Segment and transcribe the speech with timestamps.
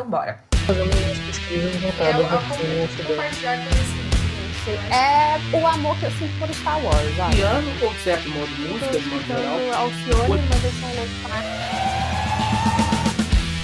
[0.00, 0.42] Então bora.
[0.66, 4.10] Fazendo umas pesquisas voltadas Eu, eu para o compartilhar conhecimento.
[4.90, 8.98] É o amor que eu sinto por Star Wars, piano ou certo modo de música,
[8.98, 9.58] de modo geral.
[9.74, 11.10] Alcione, mas eu sou louco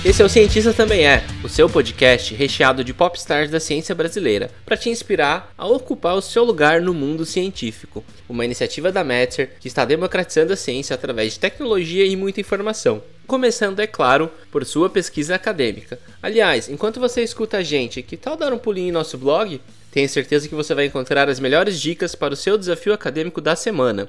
[0.04, 4.50] Esse é o Cientista Também É, o seu podcast recheado de popstars da ciência brasileira,
[4.66, 8.05] para te inspirar a ocupar o seu lugar no mundo científico.
[8.29, 13.03] Uma iniciativa da Metzer que está democratizando a ciência através de tecnologia e muita informação.
[13.27, 15.98] Começando, é claro, por sua pesquisa acadêmica.
[16.22, 19.60] Aliás, enquanto você escuta a gente, que tal dar um pulinho em nosso blog?
[19.91, 23.56] Tenho certeza que você vai encontrar as melhores dicas para o seu desafio acadêmico da
[23.56, 24.09] semana.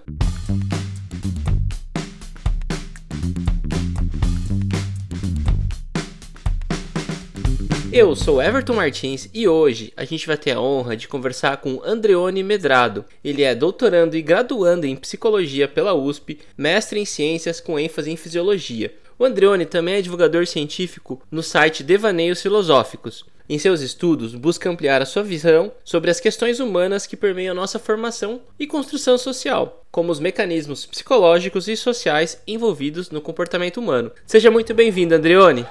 [7.92, 11.82] Eu sou Everton Martins e hoje a gente vai ter a honra de conversar com
[11.84, 13.04] Andreone Medrado.
[13.24, 18.16] Ele é doutorando e graduando em psicologia pela USP, mestre em ciências com ênfase em
[18.16, 18.94] fisiologia.
[19.20, 23.26] O Andreone também é divulgador científico no site Devaneios Filosóficos.
[23.50, 27.80] Em seus estudos, busca ampliar a sua visão sobre as questões humanas que permeiam nossa
[27.80, 34.12] formação e construção social, como os mecanismos psicológicos e sociais envolvidos no comportamento humano.
[34.24, 35.66] Seja muito bem-vindo, Andreone!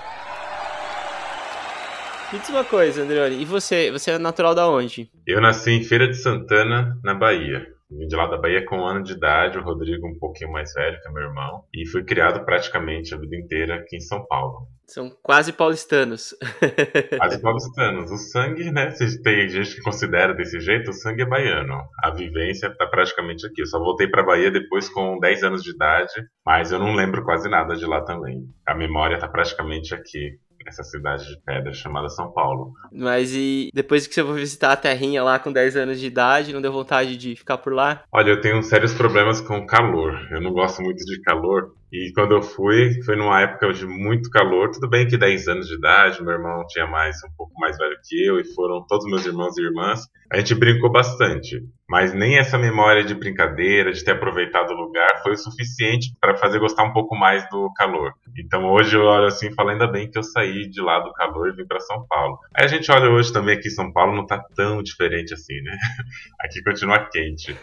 [2.33, 3.93] Me diz uma coisa, Andreone, e você?
[3.93, 5.09] Você é natural da onde?
[5.25, 7.76] Eu nasci em Feira de Santana, na Bahia.
[7.91, 10.73] Vim de lá da Bahia com um ano de idade, o Rodrigo um pouquinho mais
[10.73, 14.27] velho que é meu irmão, e fui criado praticamente a vida inteira aqui em São
[14.27, 14.69] Paulo.
[14.89, 16.33] São quase paulistanos.
[17.19, 18.09] Quase paulistanos.
[18.09, 18.91] O sangue, né?
[18.93, 21.83] Se tem gente que considera desse jeito, o sangue é baiano.
[22.05, 23.63] A vivência tá praticamente aqui.
[23.63, 26.13] Eu só voltei pra Bahia depois com 10 anos de idade,
[26.45, 28.45] mas eu não lembro quase nada de lá também.
[28.65, 30.39] A memória tá praticamente aqui.
[30.67, 32.73] Nessa cidade de pedra chamada São Paulo.
[32.93, 36.53] Mas e depois que você foi visitar a terrinha lá com 10 anos de idade,
[36.53, 38.03] não deu vontade de ficar por lá?
[38.11, 40.19] Olha, eu tenho sérios problemas com calor.
[40.33, 41.73] Eu não gosto muito de calor.
[41.93, 44.73] E quando eu fui, foi numa época de muito calor.
[44.73, 47.97] Tudo bem que 10 anos de idade, meu irmão tinha mais, um pouco mais velho
[48.03, 50.01] que eu, e foram todos meus irmãos e irmãs.
[50.31, 51.61] A gente brincou bastante.
[51.89, 56.37] Mas nem essa memória de brincadeira, de ter aproveitado o lugar, foi o suficiente para
[56.37, 58.13] fazer gostar um pouco mais do calor.
[58.37, 61.13] Então hoje eu olho assim e falo, ainda bem que eu saí de lá do
[61.13, 62.39] calor e vim para São Paulo.
[62.57, 65.55] Aí a gente olha hoje também aqui em São Paulo, não tá tão diferente assim,
[65.63, 65.77] né?
[66.41, 67.57] Aqui continua quente.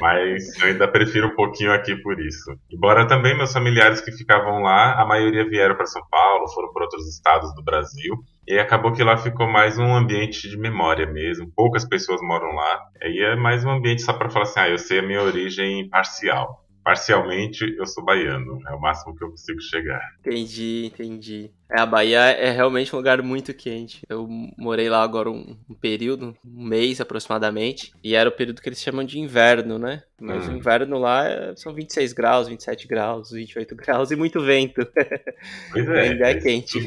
[0.00, 2.52] Mas eu ainda prefiro um pouquinho aqui por isso.
[2.70, 6.84] Embora também meus familiares que ficavam lá, a maioria vieram para São Paulo, foram para
[6.84, 8.14] outros estados do Brasil.
[8.46, 11.50] E acabou que lá ficou mais um ambiente de memória mesmo.
[11.54, 12.88] Poucas pessoas moram lá.
[13.02, 15.88] Aí é mais um ambiente só para falar assim: ah, eu sei a minha origem
[15.88, 16.64] parcial.
[16.82, 18.58] Parcialmente eu sou baiano.
[18.68, 20.00] É o máximo que eu consigo chegar.
[20.20, 21.50] Entendi, entendi.
[21.72, 24.02] É, a Bahia é realmente um lugar muito quente.
[24.08, 24.26] Eu
[24.58, 28.80] morei lá agora um, um período, um mês aproximadamente, e era o período que eles
[28.82, 30.02] chamam de inverno, né?
[30.20, 30.52] Mas Hum.
[30.54, 34.86] o inverno lá é- são 26 graus, 27 graus, 28 graus e muito vento.
[35.72, 36.00] Pois é.
[36.10, 36.78] Ainda é isso quente.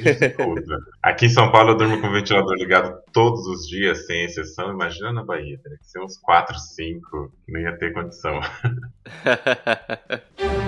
[1.02, 4.72] Aqui em São Paulo eu durmo com o ventilador ligado todos os dias, sem exceção.
[4.72, 8.40] Imagina na Bahia, teria que ser uns 4, 5, não ia ter condição.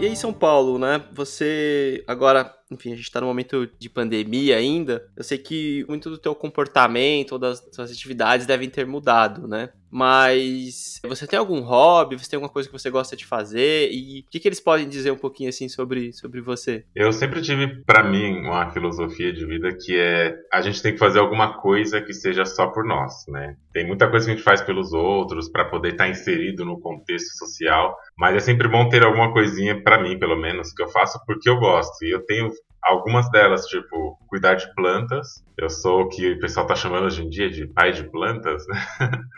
[0.00, 1.04] E aí, São Paulo, né?
[1.12, 5.06] Você agora, enfim, a gente tá no momento de pandemia ainda.
[5.16, 9.70] Eu sei que muito do teu comportamento ou das suas atividades devem ter mudado, né?
[9.90, 12.18] Mas você tem algum hobby?
[12.18, 13.90] Você tem alguma coisa que você gosta de fazer?
[13.90, 16.84] E o que, que eles podem dizer um pouquinho assim sobre, sobre você?
[16.94, 20.98] Eu sempre tive pra mim uma filosofia de vida que é a gente tem que
[20.98, 23.56] fazer alguma coisa que seja só por nós, né?
[23.72, 27.38] Tem muita coisa que a gente faz pelos outros pra poder estar inserido no contexto
[27.38, 31.18] social, mas é sempre bom ter alguma coisinha pra mim, pelo menos, que eu faço
[31.26, 32.04] porque eu gosto.
[32.04, 32.50] E eu tenho
[32.82, 35.44] algumas delas, tipo, cuidar de plantas.
[35.56, 38.66] Eu sou o que o pessoal tá chamando hoje em dia de pai de plantas,
[38.66, 38.76] né?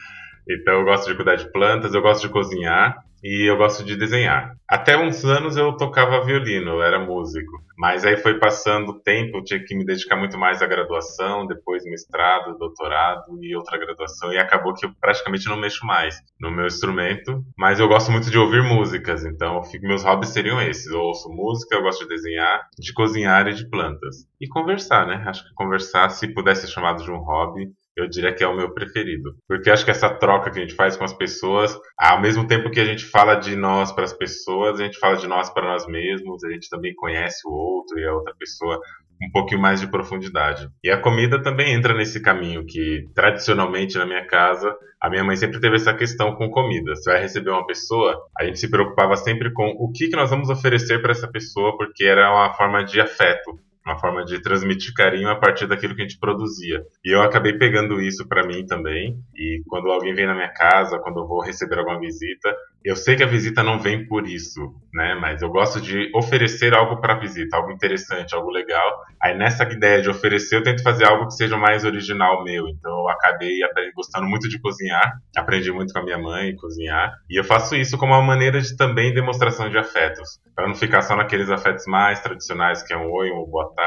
[0.48, 3.96] Então eu gosto de cuidar de plantas, eu gosto de cozinhar e eu gosto de
[3.96, 4.54] desenhar.
[4.68, 7.60] Até uns anos eu tocava violino, eu era músico.
[7.76, 11.46] Mas aí foi passando o tempo, eu tinha que me dedicar muito mais à graduação,
[11.46, 14.32] depois mestrado, doutorado e outra graduação.
[14.32, 17.42] E acabou que eu praticamente não mexo mais no meu instrumento.
[17.58, 20.86] Mas eu gosto muito de ouvir músicas, então fico- meus hobbies seriam esses.
[20.86, 24.26] Eu ouço música, eu gosto de desenhar, de cozinhar e de plantas.
[24.40, 25.24] E conversar, né?
[25.26, 28.56] Acho que conversar, se pudesse ser chamado de um hobby, eu diria que é o
[28.56, 29.34] meu preferido.
[29.48, 32.70] Porque acho que essa troca que a gente faz com as pessoas, ao mesmo tempo
[32.70, 35.66] que a gente fala de nós para as pessoas, a gente fala de nós para
[35.66, 38.80] nós mesmos, a gente também conhece o outro e a outra pessoa
[39.22, 40.68] um pouquinho mais de profundidade.
[40.82, 45.34] E a comida também entra nesse caminho que tradicionalmente na minha casa a minha mãe
[45.34, 46.94] sempre teve essa questão com comida.
[46.94, 50.28] Você vai receber uma pessoa, a gente se preocupava sempre com o que, que nós
[50.28, 53.58] vamos oferecer para essa pessoa, porque era uma forma de afeto,
[53.90, 56.82] uma forma de transmitir carinho a partir daquilo que a gente produzia.
[57.04, 59.16] E eu acabei pegando isso para mim também.
[59.36, 62.54] E quando alguém vem na minha casa, quando eu vou receber alguma visita,
[62.84, 64.60] eu sei que a visita não vem por isso,
[64.94, 65.14] né?
[65.20, 69.00] Mas eu gosto de oferecer algo para a visita, algo interessante, algo legal.
[69.22, 72.68] Aí nessa ideia de oferecer, eu tento fazer algo que seja mais original meu.
[72.68, 73.60] Então eu acabei
[73.94, 77.98] gostando muito de cozinhar, aprendi muito com a minha mãe cozinhar, e eu faço isso
[77.98, 82.20] como uma maneira de também demonstração de afetos, para não ficar só naqueles afetos mais
[82.20, 83.79] tradicionais, que é um oi, um boa tarde,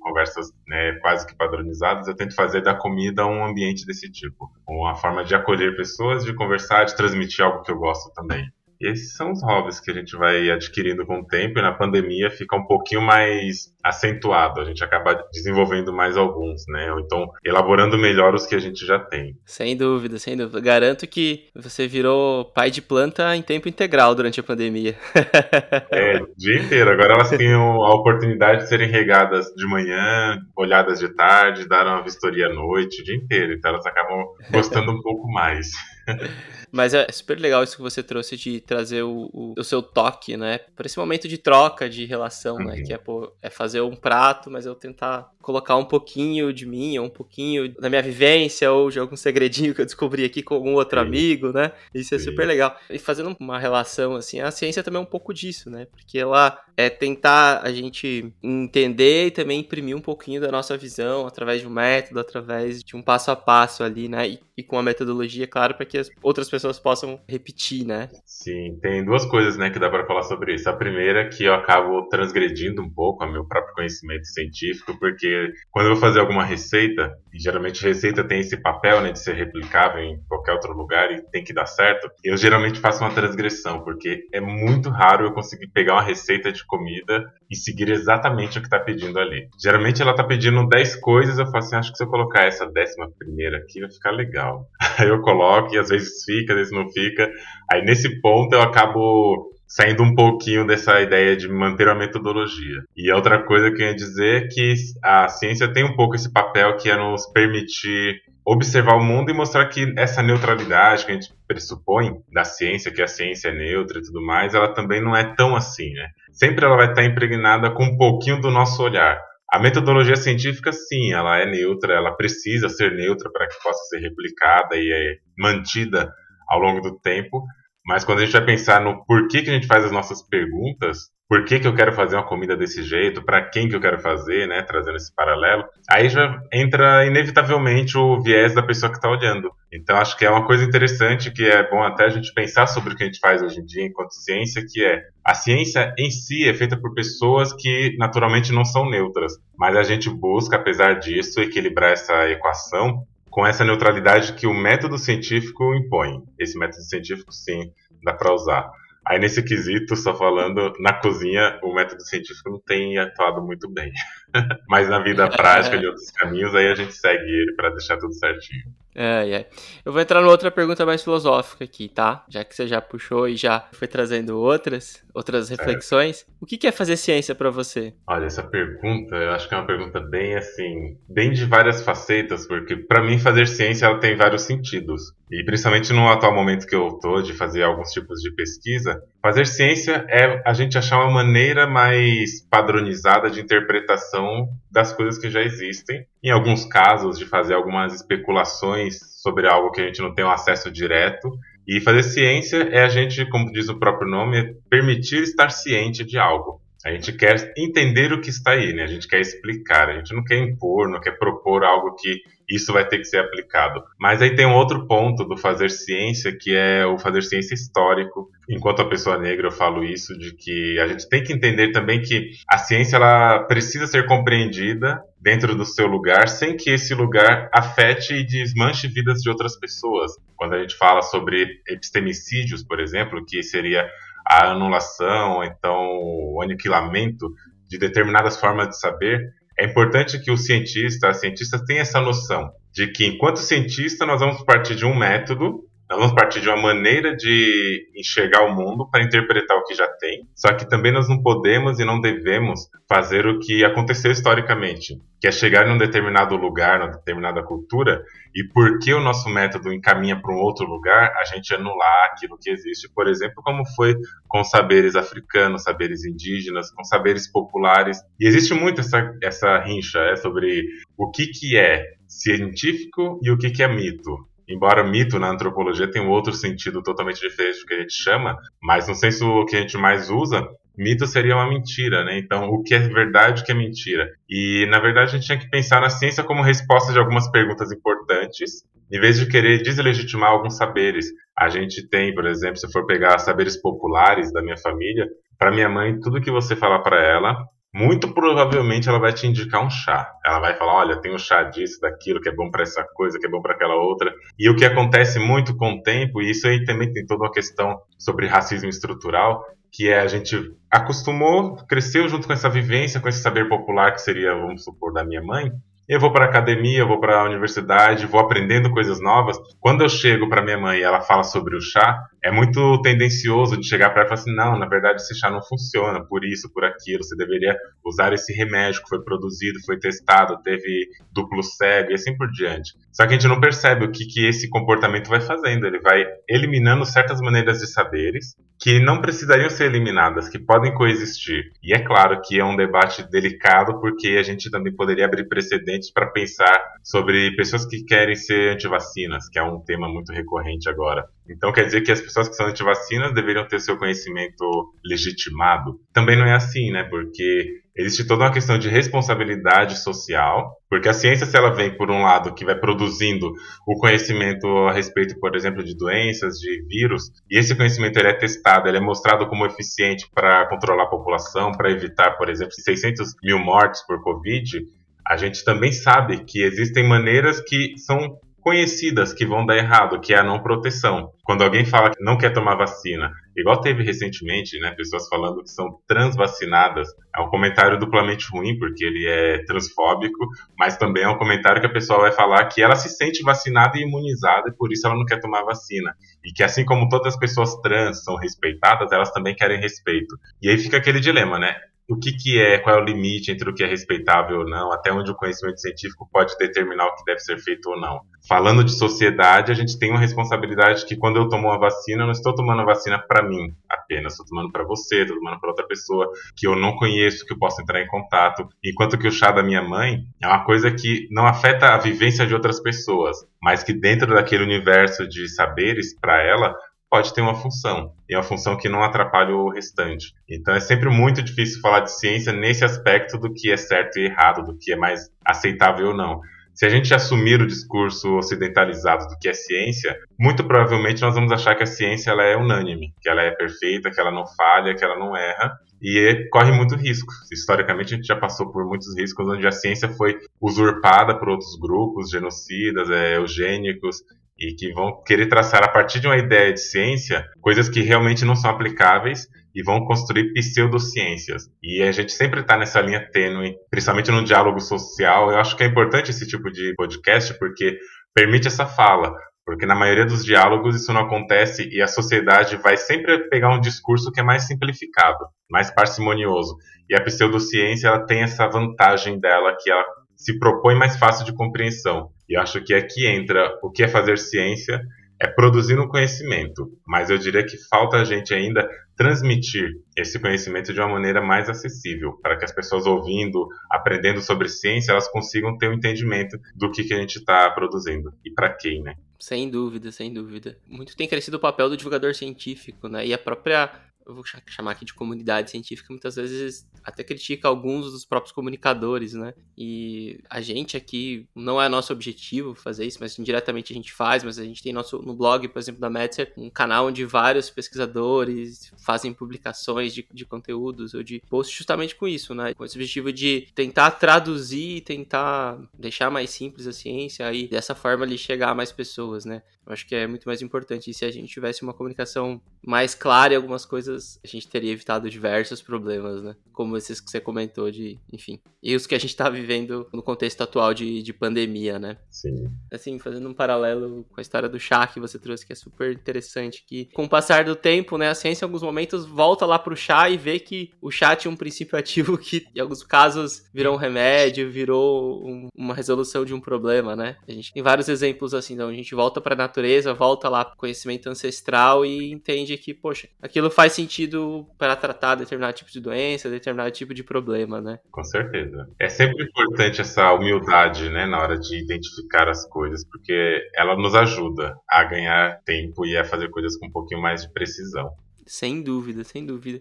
[0.00, 2.06] conversas né, quase que padronizadas.
[2.06, 6.34] Eu tento fazer da comida um ambiente desse tipo, uma forma de acolher pessoas, de
[6.34, 8.50] conversar, de transmitir algo que eu gosto também.
[8.80, 11.72] E esses são os hobbies que a gente vai adquirindo com o tempo e na
[11.72, 14.60] pandemia fica um pouquinho mais acentuado.
[14.60, 16.90] A gente acaba desenvolvendo mais alguns, né?
[16.92, 19.36] Ou então elaborando melhor os que a gente já tem.
[19.44, 20.60] Sem dúvida, sem dúvida.
[20.60, 24.96] Garanto que você virou pai de planta em tempo integral durante a pandemia.
[25.90, 26.90] é, o dia inteiro.
[26.90, 32.02] Agora elas têm a oportunidade de serem regadas de manhã, olhadas de tarde, dar uma
[32.02, 33.52] vistoria à noite, o dia inteiro.
[33.52, 35.70] Então elas acabam gostando um pouco mais.
[36.72, 40.36] Mas é super legal isso que você trouxe de trazer o, o, o seu toque,
[40.36, 40.58] né?
[40.76, 42.64] Para esse momento de troca de relação, né?
[42.64, 42.70] uhum.
[42.70, 42.82] né?
[42.82, 46.98] Que é, pô, é fazer um prato, mas eu tentar colocar um pouquinho de mim,
[46.98, 50.54] ou um pouquinho da minha vivência, ou de algum segredinho que eu descobri aqui com
[50.54, 51.06] algum outro Sim.
[51.06, 51.72] amigo, né?
[51.94, 52.26] Isso é Sim.
[52.26, 52.78] super legal.
[52.88, 55.86] E fazendo uma relação, assim, a ciência também é um pouco disso, né?
[55.90, 61.26] Porque ela é tentar a gente entender e também imprimir um pouquinho da nossa visão
[61.26, 64.28] através de um método, através de um passo a passo ali, né?
[64.28, 68.08] E, e com a metodologia, claro, para que as outras pessoas possam repetir, né?
[68.24, 70.68] Sim, tem duas coisas, né, que dá para falar sobre isso.
[70.68, 75.52] A primeira é que eu acabo transgredindo um pouco o meu próprio conhecimento científico, porque
[75.70, 79.34] quando eu vou fazer alguma receita, e geralmente receita tem esse papel, né, de ser
[79.34, 83.82] replicável em qualquer outro lugar e tem que dar certo, eu geralmente faço uma transgressão,
[83.82, 88.60] porque é muito raro eu conseguir pegar uma receita de comida e seguir exatamente o
[88.60, 89.48] que está pedindo ali.
[89.62, 92.66] Geralmente ela está pedindo 10 coisas, eu falo assim, acho que se eu colocar essa
[92.66, 94.66] décima primeira aqui vai ficar legal.
[94.98, 97.30] Aí eu coloco e às vezes fica, às vezes não fica.
[97.70, 102.82] Aí nesse ponto eu acabo saindo um pouquinho dessa ideia de manter a metodologia.
[102.96, 106.30] E outra coisa que eu ia dizer é que a ciência tem um pouco esse
[106.30, 111.14] papel que é nos permitir observar o mundo e mostrar que essa neutralidade que a
[111.14, 115.14] gente pressupõe da ciência, que a ciência é neutra e tudo mais, ela também não
[115.14, 116.08] é tão assim, né?
[116.32, 119.20] Sempre ela vai estar impregnada com um pouquinho do nosso olhar.
[119.52, 124.00] A metodologia científica, sim, ela é neutra, ela precisa ser neutra para que possa ser
[124.00, 126.12] replicada e é mantida
[126.48, 127.44] ao longo do tempo,
[127.90, 131.10] mas quando a gente vai pensar no porquê que a gente faz as nossas perguntas,
[131.28, 133.98] por que, que eu quero fazer uma comida desse jeito, para quem que eu quero
[134.00, 139.10] fazer, né, trazendo esse paralelo, aí já entra inevitavelmente o viés da pessoa que está
[139.10, 139.50] olhando.
[139.72, 142.92] Então acho que é uma coisa interessante que é bom até a gente pensar sobre
[142.92, 146.12] o que a gente faz hoje em dia enquanto ciência, que é a ciência em
[146.12, 151.00] si é feita por pessoas que naturalmente não são neutras, mas a gente busca, apesar
[151.00, 156.22] disso, equilibrar essa equação com essa neutralidade que o método científico impõe.
[156.38, 157.70] Esse método científico, sim,
[158.02, 158.70] dá para usar.
[159.06, 163.90] Aí nesse quesito, só falando, na cozinha o método científico não tem atuado muito bem.
[164.68, 168.12] Mas na vida prática de outros caminhos, aí a gente segue ele para deixar tudo
[168.14, 168.64] certinho.
[168.94, 169.48] É, é.
[169.84, 172.24] Eu vou entrar numa outra pergunta mais filosófica aqui, tá?
[172.28, 176.26] Já que você já puxou e já foi trazendo outras, outras reflexões.
[176.40, 177.94] O que é fazer ciência para você?
[178.06, 182.46] Olha, essa pergunta, eu acho que é uma pergunta bem assim, bem de várias facetas,
[182.46, 185.12] porque para mim fazer ciência ela tem vários sentidos.
[185.30, 189.46] E principalmente no atual momento que eu tô de fazer alguns tipos de pesquisa, fazer
[189.46, 195.42] ciência é a gente achar uma maneira mais padronizada de interpretação das coisas que já
[195.42, 196.06] existem.
[196.22, 200.30] Em alguns casos, de fazer algumas especulações sobre algo que a gente não tem um
[200.30, 201.30] acesso direto.
[201.68, 206.04] E fazer ciência é a gente, como diz o próprio nome, é permitir estar ciente
[206.04, 206.60] de algo.
[206.84, 208.84] A gente quer entender o que está aí, né?
[208.84, 212.72] A gente quer explicar, a gente não quer impor, não quer propor algo que isso
[212.72, 213.82] vai ter que ser aplicado.
[213.98, 218.28] Mas aí tem um outro ponto do fazer ciência, que é o fazer ciência histórico.
[218.48, 222.00] Enquanto a pessoa negra eu falo isso, de que a gente tem que entender também
[222.00, 227.48] que a ciência ela precisa ser compreendida dentro do seu lugar, sem que esse lugar
[227.54, 230.12] afete e desmanche vidas de outras pessoas.
[230.34, 233.86] Quando a gente fala sobre epistemicídios, por exemplo, que seria
[234.30, 237.28] a anulação, então o aniquilamento
[237.68, 242.48] de determinadas formas de saber, é importante que o cientista, a cientista tenha essa noção
[242.72, 246.56] de que enquanto cientista nós vamos partir de um método Nós vamos partir de uma
[246.56, 250.24] maneira de enxergar o mundo para interpretar o que já tem.
[250.36, 255.26] Só que também nós não podemos e não devemos fazer o que aconteceu historicamente, que
[255.26, 260.32] é chegar num determinado lugar, numa determinada cultura, e porque o nosso método encaminha para
[260.32, 263.96] um outro lugar, a gente anular aquilo que existe, por exemplo, como foi
[264.28, 267.98] com saberes africanos, saberes indígenas, com saberes populares.
[268.20, 273.36] E existe muito essa, essa rincha é, sobre o que, que é científico e o
[273.36, 274.29] que, que é mito.
[274.50, 278.36] Embora mito na antropologia tenha um outro sentido totalmente diferente do que a gente chama,
[278.60, 280.44] mas no senso que a gente mais usa,
[280.76, 282.18] mito seria uma mentira, né?
[282.18, 284.10] Então, o que é verdade, o que é mentira?
[284.28, 287.70] E, na verdade, a gente tinha que pensar na ciência como resposta de algumas perguntas
[287.70, 291.06] importantes, em vez de querer deslegitimar alguns saberes.
[291.38, 295.06] A gente tem, por exemplo, se for pegar saberes populares da minha família,
[295.38, 297.36] para minha mãe, tudo que você falar para ela,
[297.74, 300.10] muito provavelmente ela vai te indicar um chá.
[300.24, 303.18] Ela vai falar: olha, tem um chá disso, daquilo, que é bom para essa coisa,
[303.18, 304.12] que é bom para aquela outra.
[304.38, 307.32] E o que acontece muito com o tempo, e isso aí também tem toda uma
[307.32, 310.36] questão sobre racismo estrutural, que é a gente
[310.70, 315.04] acostumou, cresceu junto com essa vivência, com esse saber popular que seria, vamos supor, da
[315.04, 315.50] minha mãe,
[315.90, 319.36] eu vou para academia, eu vou para a universidade, vou aprendendo coisas novas.
[319.58, 323.56] Quando eu chego para minha mãe e ela fala sobre o chá, é muito tendencioso
[323.58, 326.24] de chegar para ela e falar assim: não, na verdade esse chá não funciona, por
[326.24, 327.02] isso, por aquilo.
[327.02, 332.16] Você deveria usar esse remédio que foi produzido, foi testado, teve duplo cego e assim
[332.16, 332.74] por diante.
[332.92, 335.66] Só que a gente não percebe o que, que esse comportamento vai fazendo.
[335.66, 341.44] Ele vai eliminando certas maneiras de saberes que não precisariam ser eliminadas, que podem coexistir.
[341.62, 345.90] E é claro que é um debate delicado, porque a gente também poderia abrir precedentes
[345.90, 351.06] para pensar sobre pessoas que querem ser antivacinas, que é um tema muito recorrente agora.
[351.28, 355.80] Então quer dizer que as pessoas que são antivacinas deveriam ter seu conhecimento legitimado?
[355.92, 356.84] Também não é assim, né?
[356.84, 361.90] Porque Existe toda uma questão de responsabilidade social, porque a ciência, se ela vem por
[361.90, 363.32] um lado que vai produzindo
[363.66, 368.12] o conhecimento a respeito, por exemplo, de doenças, de vírus, e esse conhecimento ele é
[368.12, 373.14] testado, ele é mostrado como eficiente para controlar a população, para evitar, por exemplo, 600
[373.22, 374.60] mil mortes por Covid,
[375.06, 380.14] a gente também sabe que existem maneiras que são conhecidas que vão dar errado, que
[380.14, 381.10] é a não proteção.
[381.24, 385.50] Quando alguém fala que não quer tomar vacina, igual teve recentemente, né, pessoas falando que
[385.50, 390.26] são transvacinadas, é um comentário duplamente ruim, porque ele é transfóbico,
[390.58, 393.78] mas também é um comentário que a pessoa vai falar que ela se sente vacinada
[393.78, 395.94] e imunizada e por isso ela não quer tomar vacina.
[396.24, 400.16] E que assim como todas as pessoas trans são respeitadas, elas também querem respeito.
[400.42, 401.56] E aí fica aquele dilema, né?
[401.90, 404.72] O que, que é, qual é o limite entre o que é respeitável ou não,
[404.72, 408.00] até onde o conhecimento científico pode determinar o que deve ser feito ou não.
[408.28, 412.06] Falando de sociedade, a gente tem uma responsabilidade que quando eu tomo uma vacina, eu
[412.06, 415.50] não estou tomando a vacina para mim apenas, estou tomando para você, estou tomando para
[415.50, 418.46] outra pessoa que eu não conheço, que eu posso entrar em contato.
[418.64, 422.24] Enquanto que o chá da minha mãe é uma coisa que não afeta a vivência
[422.24, 426.54] de outras pessoas, mas que dentro daquele universo de saberes, para ela,
[426.90, 430.12] pode ter uma função, e é uma função que não atrapalha o restante.
[430.28, 434.06] Então é sempre muito difícil falar de ciência nesse aspecto do que é certo e
[434.06, 436.20] errado, do que é mais aceitável ou não.
[436.52, 441.32] Se a gente assumir o discurso ocidentalizado do que é ciência, muito provavelmente nós vamos
[441.32, 444.74] achar que a ciência ela é unânime, que ela é perfeita, que ela não falha,
[444.74, 447.10] que ela não erra, e corre muito risco.
[447.32, 451.58] Historicamente, a gente já passou por muitos riscos onde a ciência foi usurpada por outros
[451.58, 454.02] grupos, genocidas, é, eugênicos,
[454.40, 458.24] e que vão querer traçar a partir de uma ideia de ciência coisas que realmente
[458.24, 461.42] não são aplicáveis e vão construir pseudociências.
[461.62, 465.30] E a gente sempre está nessa linha tênue, principalmente no diálogo social.
[465.30, 467.78] Eu acho que é importante esse tipo de podcast porque
[468.14, 469.12] permite essa fala.
[469.44, 473.60] Porque na maioria dos diálogos isso não acontece e a sociedade vai sempre pegar um
[473.60, 476.56] discurso que é mais simplificado, mais parcimonioso.
[476.88, 479.84] E a pseudociência ela tem essa vantagem dela que ela
[480.20, 482.10] se propõe mais fácil de compreensão.
[482.28, 484.78] E acho que aqui entra o que é fazer ciência,
[485.18, 490.74] é produzir um conhecimento, mas eu diria que falta a gente ainda transmitir esse conhecimento
[490.74, 495.56] de uma maneira mais acessível, para que as pessoas ouvindo, aprendendo sobre ciência, elas consigam
[495.56, 498.94] ter um entendimento do que, que a gente está produzindo e para quem, né?
[499.18, 500.56] Sem dúvida, sem dúvida.
[500.66, 503.06] Muito tem crescido o papel do divulgador científico, né?
[503.06, 503.70] E a própria
[504.06, 509.14] eu vou chamar aqui de comunidade científica, muitas vezes até critica alguns dos próprios comunicadores,
[509.14, 509.34] né?
[509.56, 514.24] E a gente aqui, não é nosso objetivo fazer isso, mas indiretamente a gente faz,
[514.24, 517.50] mas a gente tem nosso, no blog, por exemplo, da Metzer, um canal onde vários
[517.50, 522.54] pesquisadores fazem publicações de, de conteúdos ou de posts justamente com isso, né?
[522.54, 528.04] Com esse objetivo de tentar traduzir, tentar deixar mais simples a ciência e dessa forma
[528.04, 529.42] ali chegar a mais pessoas, né?
[529.66, 530.90] Eu acho que é muito mais importante.
[530.90, 534.48] E se a gente tivesse uma comunicação mais clara em algumas coisas, coisas, a gente
[534.48, 536.36] teria evitado diversos problemas, né?
[536.52, 538.40] Como esses que você comentou de, enfim.
[538.62, 541.98] E os que a gente tá vivendo no contexto atual de, de pandemia, né?
[542.10, 542.50] Sim.
[542.72, 545.92] Assim, fazendo um paralelo com a história do chá que você trouxe, que é super
[545.92, 549.58] interessante, que com o passar do tempo, né, a ciência em alguns momentos volta lá
[549.58, 553.44] pro chá e vê que o chá tinha um princípio ativo que, em alguns casos,
[553.52, 557.16] virou um remédio, virou um, uma resolução de um problema, né?
[557.26, 560.56] A gente tem vários exemplos assim, então a gente volta pra natureza, volta lá pro
[560.56, 566.28] conhecimento ancestral e entende que, poxa, aquilo faz sentido para tratar determinado tipo de doença,
[566.28, 567.78] determinado tipo de problema, né?
[567.90, 568.68] Com certeza.
[568.78, 573.94] É sempre importante essa humildade, né, na hora de identificar as coisas, porque ela nos
[573.94, 577.90] ajuda a ganhar tempo e a fazer coisas com um pouquinho mais de precisão.
[578.26, 579.60] Sem dúvida, sem dúvida.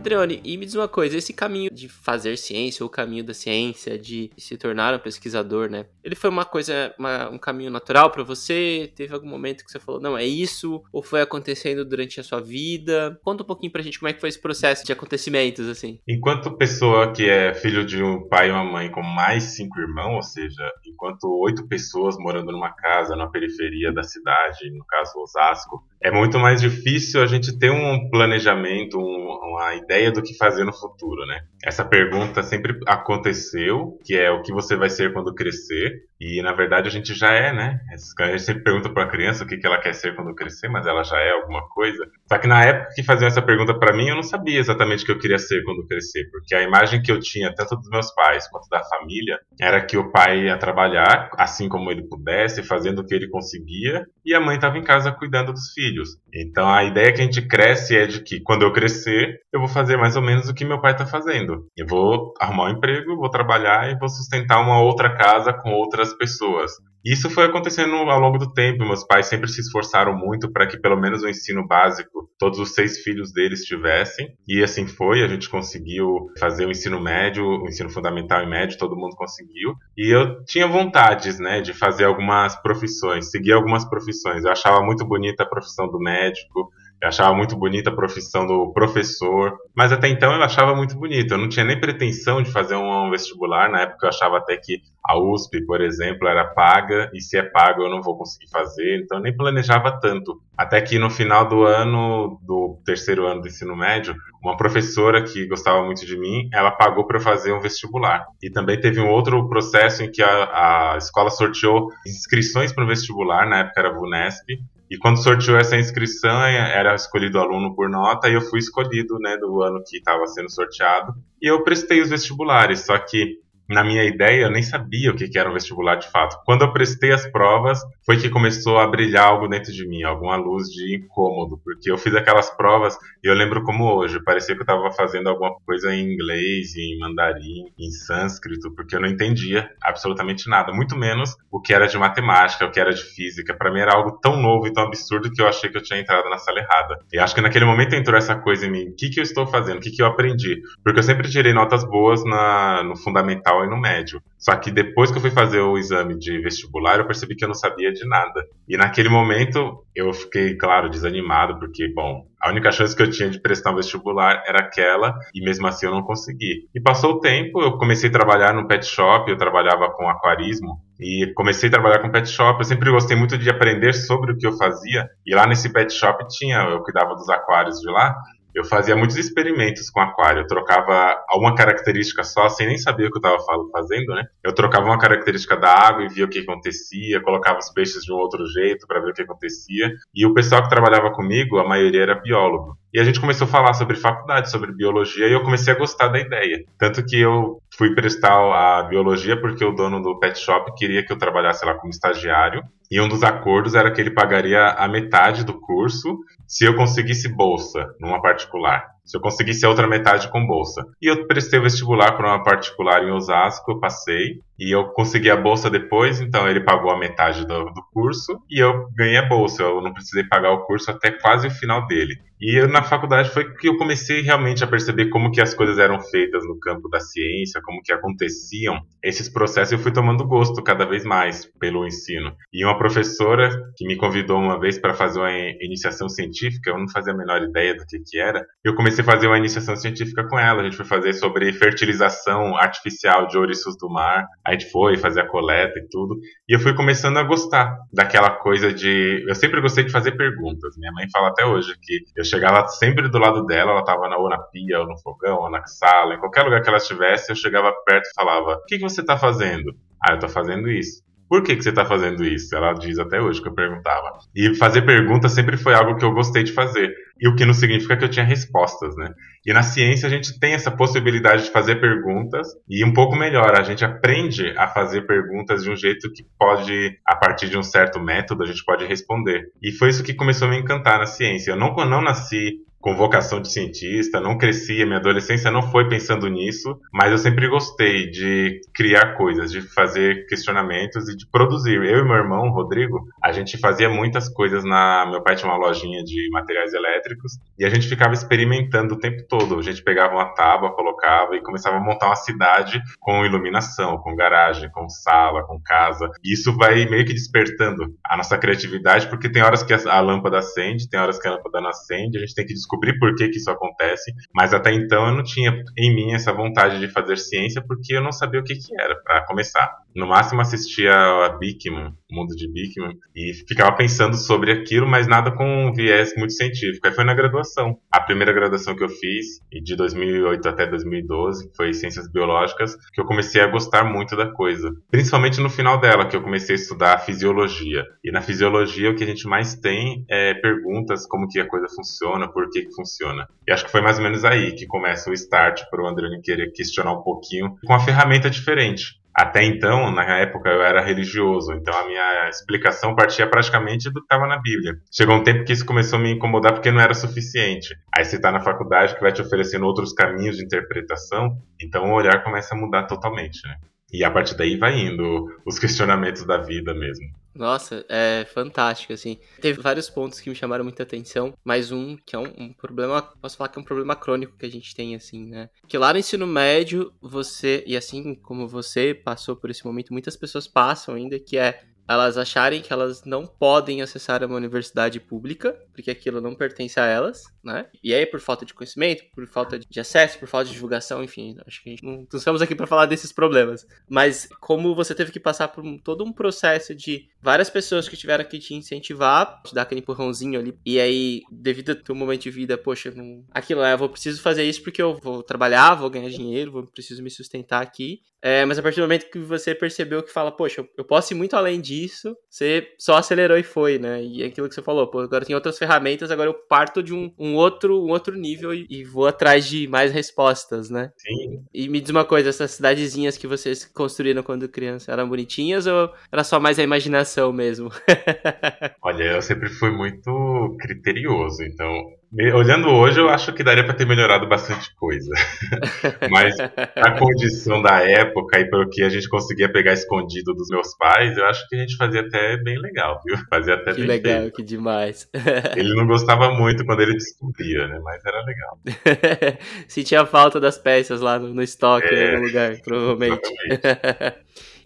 [0.00, 3.34] Adriane, e me diz uma coisa, esse caminho de fazer ciência, ou o caminho da
[3.34, 5.86] ciência, de se tornar um pesquisador, né?
[6.02, 8.90] Ele foi uma coisa, uma, um caminho natural para você?
[8.96, 10.82] Teve algum momento que você falou, não, é isso?
[10.92, 13.20] Ou foi acontecendo durante a sua vida?
[13.22, 16.00] Conta um pouquinho pra gente como é que foi esse processo de acontecimentos, assim.
[16.08, 20.16] Enquanto pessoa que é filho de um pai e uma mãe com mais cinco irmãos,
[20.16, 25.84] ou seja, enquanto oito pessoas morando numa casa na periferia da cidade, no caso Osasco,
[26.02, 30.64] é muito mais difícil a gente ter um planejamento, um, uma ideia do que fazer
[30.64, 31.40] no futuro, né?
[31.62, 36.52] Essa pergunta sempre aconteceu, que é o que você vai ser quando crescer, e na
[36.52, 37.80] verdade a gente já é, né?
[38.18, 40.86] A gente sempre pergunta para a criança o que ela quer ser quando crescer, mas
[40.86, 42.04] ela já é alguma coisa.
[42.28, 45.06] Só que na época que faziam essa pergunta para mim, eu não sabia exatamente o
[45.06, 48.12] que eu queria ser quando crescer, porque a imagem que eu tinha, tanto dos meus
[48.14, 53.00] pais quanto da família, era que o pai ia trabalhar assim como ele pudesse, fazendo
[53.00, 56.10] o que ele conseguia, e a mãe estava em casa cuidando dos filhos.
[56.34, 59.68] Então a ideia que a gente cresce é de que quando eu crescer, eu vou
[59.68, 61.66] fazer mais ou menos o que meu pai está fazendo.
[61.76, 66.09] Eu vou arrumar um emprego, vou trabalhar e vou sustentar uma outra casa com outras
[66.14, 66.72] pessoas.
[67.04, 68.84] Isso foi acontecendo ao longo do tempo.
[68.84, 72.74] Meus pais sempre se esforçaram muito para que pelo menos o ensino básico todos os
[72.74, 74.28] seis filhos deles tivessem.
[74.46, 75.22] E assim foi.
[75.22, 79.74] A gente conseguiu fazer o ensino médio, o ensino fundamental e médio, todo mundo conseguiu.
[79.96, 84.44] E eu tinha vontades, né, de fazer algumas profissões, seguir algumas profissões.
[84.44, 86.70] Eu achava muito bonita a profissão do médico.
[87.02, 91.32] Eu achava muito bonita a profissão do professor, mas até então eu achava muito bonito.
[91.32, 93.70] Eu não tinha nem pretensão de fazer um vestibular.
[93.70, 97.42] Na época eu achava até que a USP, por exemplo, era paga e se é
[97.42, 99.00] pago eu não vou conseguir fazer.
[99.02, 100.42] Então eu nem planejava tanto.
[100.58, 104.14] Até que no final do ano, do terceiro ano do ensino médio,
[104.44, 108.26] uma professora que gostava muito de mim, ela pagou para eu fazer um vestibular.
[108.42, 112.86] E também teve um outro processo em que a, a escola sorteou inscrições para o
[112.86, 114.58] vestibular, na época era a VUNESP,
[114.90, 119.18] e quando sorteou essa inscrição, é, era escolhido aluno por nota e eu fui escolhido,
[119.20, 121.14] né, do ano que estava sendo sorteado.
[121.40, 123.38] E eu prestei os vestibulares, só que
[123.70, 126.36] na minha ideia, eu nem sabia o que era um vestibular de fato.
[126.44, 130.34] Quando eu prestei as provas, foi que começou a brilhar algo dentro de mim, alguma
[130.34, 134.60] luz de incômodo, porque eu fiz aquelas provas e eu lembro como hoje, parecia que
[134.60, 139.70] eu estava fazendo alguma coisa em inglês, em mandarim, em sânscrito, porque eu não entendia
[139.80, 143.54] absolutamente nada, muito menos o que era de matemática, o que era de física.
[143.54, 146.00] Para mim era algo tão novo e tão absurdo que eu achei que eu tinha
[146.00, 146.98] entrado na sala errada.
[147.12, 149.46] E acho que naquele momento entrou essa coisa em mim: o que, que eu estou
[149.46, 149.78] fazendo?
[149.78, 150.60] O que, que eu aprendi?
[150.82, 154.22] Porque eu sempre tirei notas boas na, no fundamental e no médio.
[154.38, 157.48] Só que depois que eu fui fazer o exame de vestibular, eu percebi que eu
[157.48, 158.44] não sabia de nada.
[158.68, 163.28] E naquele momento eu fiquei, claro, desanimado, porque, bom, a única chance que eu tinha
[163.28, 166.68] de prestar um vestibular era aquela, e mesmo assim eu não consegui.
[166.74, 170.80] E passou o tempo, eu comecei a trabalhar no pet shop, eu trabalhava com aquarismo,
[170.98, 172.60] e comecei a trabalhar com pet shop.
[172.60, 175.92] Eu sempre gostei muito de aprender sobre o que eu fazia, e lá nesse pet
[175.92, 178.14] shop tinha, eu cuidava dos aquários de lá,
[178.54, 180.42] eu fazia muitos experimentos com aquário.
[180.42, 184.24] Eu trocava uma característica só, sem nem saber o que eu estava fazendo, né?
[184.44, 188.12] Eu trocava uma característica da água e via o que acontecia, colocava os peixes de
[188.12, 189.92] um outro jeito para ver o que acontecia.
[190.14, 192.76] E o pessoal que trabalhava comigo, a maioria era biólogo.
[192.92, 196.08] E a gente começou a falar sobre faculdade, sobre biologia, e eu comecei a gostar
[196.08, 196.64] da ideia.
[196.76, 201.10] Tanto que eu fui prestar a biologia porque o dono do pet shop queria que
[201.10, 202.62] eu trabalhasse lá como estagiário.
[202.90, 207.26] E um dos acordos era que ele pagaria a metade do curso se eu conseguisse
[207.26, 208.86] bolsa numa particular.
[209.02, 210.84] Se eu conseguisse a outra metade com bolsa.
[211.00, 214.40] E eu prestei o vestibular para uma particular em Osasco, eu passei.
[214.58, 218.62] E eu consegui a bolsa depois, então ele pagou a metade do, do curso e
[218.62, 219.62] eu ganhei a bolsa.
[219.62, 222.18] Eu não precisei pagar o curso até quase o final dele.
[222.40, 225.78] E eu, na faculdade foi que eu comecei realmente a perceber como que as coisas
[225.78, 230.62] eram feitas no campo da ciência, como que aconteciam esses processos, eu fui tomando gosto
[230.62, 232.34] cada vez mais pelo ensino.
[232.52, 236.88] E uma professora que me convidou uma vez para fazer uma iniciação científica, eu não
[236.88, 240.26] fazia a menor ideia do que que era, eu comecei a fazer uma iniciação científica
[240.28, 240.60] com ela.
[240.60, 244.26] A gente foi fazer sobre fertilização artificial de ouriços do mar.
[244.44, 246.16] A gente foi fazer a coleta e tudo.
[246.48, 249.24] E eu fui começando a gostar daquela coisa de.
[249.28, 250.76] Eu sempre gostei de fazer perguntas.
[250.76, 254.16] Minha mãe fala até hoje que eu chegava sempre do lado dela, ela estava na,
[254.16, 257.30] ou na pia, ou no fogão, ou na sala, em qualquer lugar que ela estivesse,
[257.30, 259.74] eu chegava perto e falava: O que, que você está fazendo?
[260.02, 261.02] Ah, eu estou fazendo isso.
[261.30, 262.56] Por que, que você está fazendo isso?
[262.56, 264.18] Ela diz até hoje que eu perguntava.
[264.34, 266.92] E fazer perguntas sempre foi algo que eu gostei de fazer.
[267.20, 269.12] E o que não significa que eu tinha respostas, né?
[269.46, 273.56] E na ciência a gente tem essa possibilidade de fazer perguntas e um pouco melhor,
[273.56, 277.62] a gente aprende a fazer perguntas de um jeito que pode, a partir de um
[277.62, 279.52] certo método, a gente pode responder.
[279.62, 281.52] E foi isso que começou a me encantar na ciência.
[281.52, 285.88] Eu não, não nasci com vocação de cientista, não cresci, a minha adolescência não foi
[285.88, 291.76] pensando nisso, mas eu sempre gostei de criar coisas, de fazer questionamentos e de produzir.
[291.76, 295.06] Eu e meu irmão, Rodrigo, a gente fazia muitas coisas na.
[295.10, 299.22] Meu pai tinha uma lojinha de materiais elétricos e a gente ficava experimentando o tempo
[299.28, 299.58] todo.
[299.58, 304.16] A gente pegava uma tábua, colocava e começava a montar uma cidade com iluminação, com
[304.16, 306.10] garagem, com sala, com casa.
[306.24, 310.38] E isso vai meio que despertando a nossa criatividade, porque tem horas que a lâmpada
[310.38, 313.28] acende, tem horas que a lâmpada não acende, a gente tem que descobrir por que,
[313.28, 317.16] que isso acontece, mas até então eu não tinha em mim essa vontade de fazer
[317.16, 319.68] ciência porque eu não sabia o que, que era, para começar.
[319.94, 325.08] No máximo assistia a Bikman, o mundo de Bikman, e ficava pensando sobre aquilo, mas
[325.08, 326.86] nada com um viés muito científico.
[326.86, 327.76] Aí foi na graduação.
[327.90, 333.04] A primeira graduação que eu fiz, de 2008 até 2012, foi Ciências Biológicas, que eu
[333.04, 334.70] comecei a gostar muito da coisa.
[334.90, 337.84] Principalmente no final dela, que eu comecei a estudar fisiologia.
[338.04, 341.66] E na fisiologia o que a gente mais tem é perguntas como que a coisa
[341.74, 343.26] funciona, por que que funciona.
[343.46, 346.20] E acho que foi mais ou menos aí que começa o start para o Androni
[346.22, 348.99] querer questionar um pouquinho com uma ferramenta diferente.
[349.14, 354.04] Até então, na época, eu era religioso, então a minha explicação partia praticamente do que
[354.04, 354.76] estava na Bíblia.
[354.90, 357.74] Chegou um tempo que isso começou a me incomodar porque não era suficiente.
[357.96, 361.94] Aí você está na faculdade que vai te oferecendo outros caminhos de interpretação, então o
[361.94, 363.46] olhar começa a mudar totalmente.
[363.46, 363.56] Né?
[363.92, 367.06] E a partir daí vai indo os questionamentos da vida mesmo.
[367.34, 369.18] Nossa, é fantástico, assim.
[369.40, 373.02] Teve vários pontos que me chamaram muita atenção, mas um que é um, um, problema,
[373.02, 375.48] posso falar que é um problema crônico que a gente tem, assim, né?
[375.68, 380.16] Que lá no ensino médio, você, e assim como você passou por esse momento, muitas
[380.16, 385.58] pessoas passam ainda, que é elas acharem que elas não podem acessar uma universidade pública,
[385.72, 387.66] porque aquilo não pertence a elas, né?
[387.82, 391.36] E aí, por falta de conhecimento, por falta de acesso, por falta de divulgação, enfim,
[391.44, 393.66] acho que não, não estamos aqui para falar desses problemas.
[393.88, 397.96] Mas como você teve que passar por um, todo um processo de várias pessoas que
[397.96, 402.22] tiveram que te incentivar, te dar aquele empurrãozinho ali, e aí, devido ao teu momento
[402.22, 403.24] de vida, poxa, não...
[403.32, 406.66] aquilo é, eu vou preciso fazer isso porque eu vou trabalhar, vou ganhar dinheiro, vou
[406.68, 408.00] preciso me sustentar aqui.
[408.22, 411.16] É, mas a partir do momento que você percebeu que fala, poxa, eu posso ir
[411.16, 414.02] muito além disso, você só acelerou e foi, né?
[414.02, 416.92] E é aquilo que você falou, pô, agora tem outras ferramentas, agora eu parto de
[416.92, 420.92] um, um outro, um outro nível e, e, vou atrás de mais respostas, né?
[420.96, 421.44] Sim.
[421.52, 425.90] E me diz uma coisa, essas cidadezinhas que vocês construíram quando criança, eram bonitinhas ou
[426.12, 427.70] era só mais a imaginação mesmo?
[428.82, 433.86] Olha, eu sempre fui muito criterioso, então Olhando hoje, eu acho que daria para ter
[433.86, 435.14] melhorado bastante coisa.
[436.10, 440.76] Mas a condição da época e pelo que a gente conseguia pegar escondido dos meus
[440.76, 443.16] pais, eu acho que a gente fazia até bem legal, viu?
[443.28, 444.34] Fazia até que bem legal, feito.
[444.34, 445.08] que demais.
[445.56, 447.78] Ele não gostava muito quando ele descobria, né?
[447.82, 448.58] Mas era legal.
[449.68, 453.30] Sentia falta das peças lá no, no estoque, é, no lugar, provavelmente.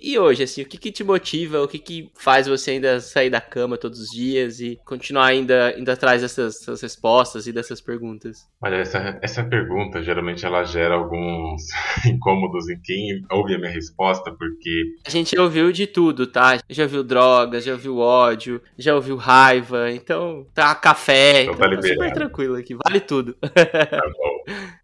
[0.07, 3.31] E hoje, assim, o que, que te motiva, o que, que faz você ainda sair
[3.31, 7.81] da cama todos os dias e continuar ainda, indo atrás dessas, dessas respostas e dessas
[7.81, 8.47] perguntas?
[8.63, 11.63] Olha, essa, essa pergunta geralmente ela gera alguns
[12.05, 14.95] incômodos em quem ouve a minha resposta, porque.
[15.07, 16.59] A gente já ouviu de tudo, tá?
[16.69, 21.77] Já ouviu drogas, já ouviu ódio, já ouviu raiva, então tá café, então, então tá,
[21.77, 23.33] tá super tranquilo aqui, vale tudo.
[23.41, 24.35] Tá bom.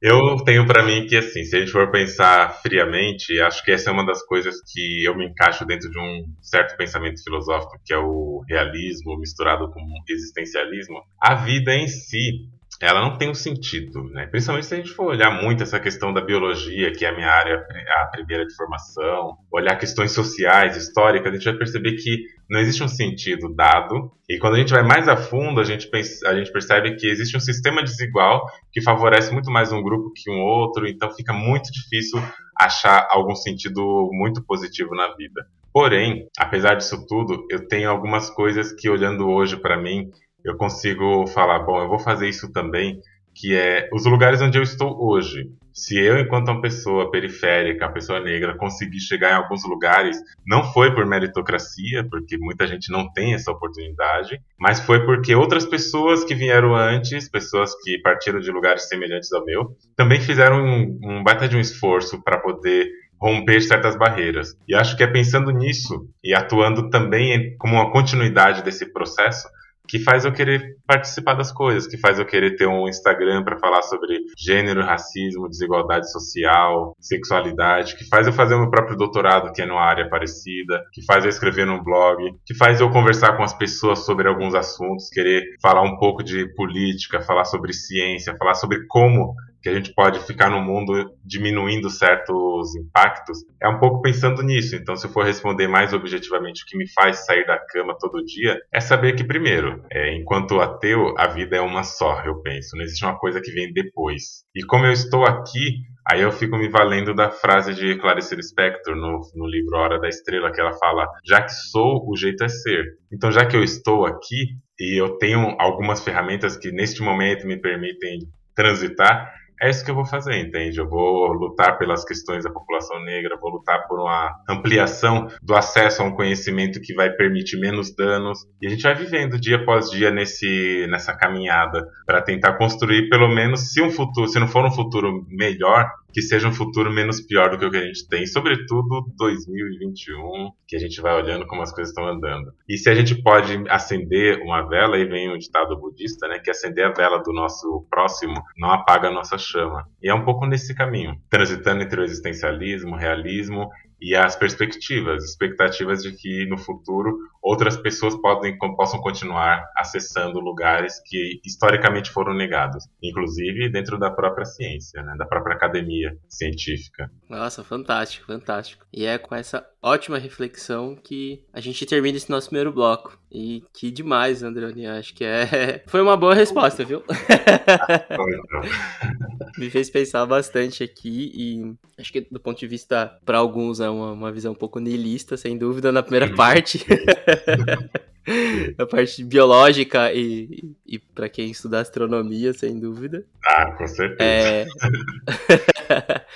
[0.01, 3.91] Eu tenho para mim que, assim, se a gente for pensar friamente, acho que essa
[3.91, 7.93] é uma das coisas que eu me encaixo dentro de um certo pensamento filosófico, que
[7.93, 11.03] é o realismo misturado com existencialismo.
[11.21, 12.49] A vida em si,
[12.83, 14.27] ela não tem um sentido, né?
[14.27, 17.29] Principalmente se a gente for olhar muito essa questão da biologia, que é a minha
[17.29, 17.63] área,
[18.03, 22.83] a primeira de formação, olhar questões sociais, históricas, a gente vai perceber que não existe
[22.83, 24.11] um sentido dado.
[24.29, 27.07] E quando a gente vai mais a fundo, a gente, pensa, a gente percebe que
[27.07, 31.35] existe um sistema desigual que favorece muito mais um grupo que um outro, então fica
[31.35, 32.19] muito difícil
[32.59, 35.47] achar algum sentido muito positivo na vida.
[35.73, 40.11] Porém, apesar disso tudo, eu tenho algumas coisas que, olhando hoje para mim,
[40.45, 43.01] eu consigo falar, bom, eu vou fazer isso também
[43.35, 45.51] que é os lugares onde eu estou hoje.
[45.73, 50.65] Se eu, enquanto uma pessoa periférica, uma pessoa negra, conseguir chegar em alguns lugares, não
[50.73, 56.25] foi por meritocracia, porque muita gente não tem essa oportunidade, mas foi porque outras pessoas
[56.25, 61.23] que vieram antes, pessoas que partiram de lugares semelhantes ao meu, também fizeram um, um
[61.23, 64.57] baita de um esforço para poder romper certas barreiras.
[64.67, 69.47] E acho que é pensando nisso e atuando também como uma continuidade desse processo
[69.91, 73.59] que faz eu querer participar das coisas, que faz eu querer ter um Instagram para
[73.59, 79.53] falar sobre gênero, racismo, desigualdade social, sexualidade, que faz eu fazer o meu próprio doutorado,
[79.53, 83.37] que é numa área parecida, que faz eu escrever num blog, que faz eu conversar
[83.37, 88.37] com as pessoas sobre alguns assuntos, querer falar um pouco de política, falar sobre ciência,
[88.39, 93.79] falar sobre como que a gente pode ficar no mundo diminuindo certos impactos, é um
[93.79, 94.75] pouco pensando nisso.
[94.75, 98.25] Então, se eu for responder mais objetivamente o que me faz sair da cama todo
[98.25, 102.77] dia, é saber que, primeiro, é, enquanto ateu, a vida é uma só, eu penso.
[102.77, 104.45] Não existe uma coisa que vem depois.
[104.55, 108.97] E como eu estou aqui, aí eu fico me valendo da frase de Clarice Lispector
[108.97, 112.49] no, no livro Hora da Estrela, que ela fala: já que sou, o jeito é
[112.49, 112.85] ser.
[113.13, 117.61] Então, já que eu estou aqui e eu tenho algumas ferramentas que neste momento me
[117.61, 118.21] permitem
[118.55, 120.79] transitar, é isso que eu vou fazer, entende?
[120.79, 126.03] Eu vou lutar pelas questões da população negra, vou lutar por uma ampliação do acesso
[126.03, 128.41] a um conhecimento que vai permitir menos danos.
[128.61, 133.29] E a gente vai vivendo dia após dia nesse, nessa caminhada para tentar construir, pelo
[133.29, 137.21] menos, se um futuro, se não for um futuro melhor, que seja um futuro menos
[137.21, 141.47] pior do que o que a gente tem, sobretudo 2021, que a gente vai olhando
[141.47, 142.53] como as coisas estão andando.
[142.69, 146.51] E se a gente pode acender uma vela, e vem o ditado budista, né, que
[146.51, 149.87] acender a vela do nosso próximo não apaga a nossa chama.
[150.03, 153.69] E é um pouco nesse caminho, transitando entre o existencialismo, o realismo
[154.01, 161.01] e as perspectivas, expectativas de que no futuro outras pessoas podem, possam continuar acessando lugares
[161.05, 167.11] que historicamente foram negados, inclusive dentro da própria ciência, né, da própria academia científica.
[167.29, 168.87] Nossa, fantástico, fantástico.
[168.93, 173.19] E é com essa ótima reflexão que a gente termina esse nosso primeiro bloco.
[173.33, 174.87] E que demais, Androni.
[174.87, 175.83] Acho que é.
[175.87, 177.03] Foi uma boa resposta, viu?
[179.57, 183.89] Me fez pensar bastante aqui e acho que do ponto de vista, para alguns, é
[183.91, 186.85] uma, uma visão um pouco niilista, sem dúvida, na primeira parte.
[188.79, 193.25] a parte biológica e, e, e para quem estuda astronomia, sem dúvida.
[193.45, 194.23] Ah, com certeza.
[194.23, 194.67] É...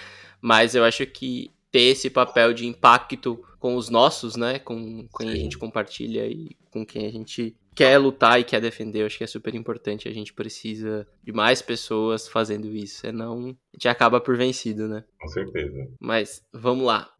[0.40, 4.58] Mas eu acho que ter esse papel de impacto com os nossos, né?
[4.58, 8.60] Com, com quem a gente compartilha e com quem a gente quer lutar e quer
[8.60, 9.00] defender.
[9.00, 10.08] Eu acho que é super importante.
[10.08, 13.00] A gente precisa de mais pessoas fazendo isso.
[13.00, 15.04] Senão a gente acaba por vencido, né?
[15.18, 15.88] Com certeza.
[15.98, 17.13] Mas vamos lá.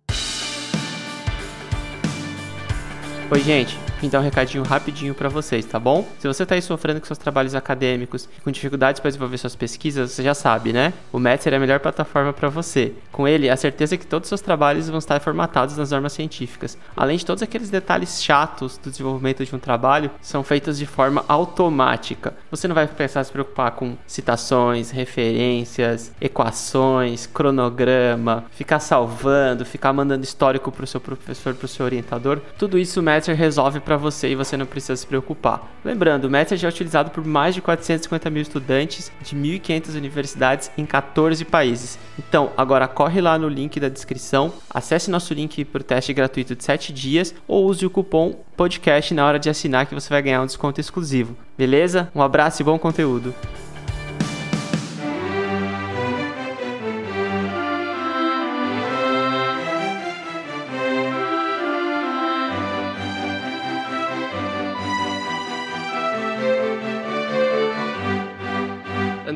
[3.31, 3.79] Oi, gente.
[4.03, 6.07] Então, um recadinho rapidinho para vocês, tá bom?
[6.19, 9.57] Se você está aí sofrendo com seus trabalhos acadêmicos e com dificuldades para desenvolver suas
[9.57, 10.93] pesquisas, você já sabe, né?
[11.13, 12.93] O Metzer é a melhor plataforma para você.
[13.11, 16.13] Com ele, a certeza é que todos os seus trabalhos vão estar formatados nas normas
[16.13, 16.77] científicas.
[16.97, 21.25] Além de todos aqueles detalhes chatos do desenvolvimento de um trabalho, são feitos de forma
[21.29, 22.35] automática.
[22.51, 30.25] Você não vai precisar se preocupar com citações, referências, equações, cronograma, ficar salvando, ficar mandando
[30.25, 32.41] histórico para o seu professor, para o seu orientador.
[32.59, 35.73] Tudo isso o Metzer resolve para para você e você não precisa se preocupar.
[35.85, 40.85] Lembrando, o Message é utilizado por mais de 450 mil estudantes de 1.500 universidades em
[40.85, 41.99] 14 países.
[42.19, 46.57] Então, agora corre lá no link da descrição, acesse nosso link para o teste gratuito
[46.57, 50.23] de 7 dias ou use o cupom podcast na hora de assinar que você vai
[50.23, 51.37] ganhar um desconto exclusivo.
[51.57, 52.11] Beleza?
[52.15, 53.33] Um abraço e bom conteúdo!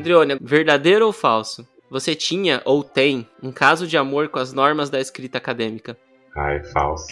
[0.09, 1.67] Andrione, verdadeiro ou falso?
[1.89, 5.95] Você tinha ou tem um caso de amor com as normas da escrita acadêmica?
[6.35, 7.07] Ah, é falso.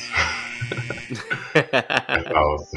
[1.53, 2.71] é falso.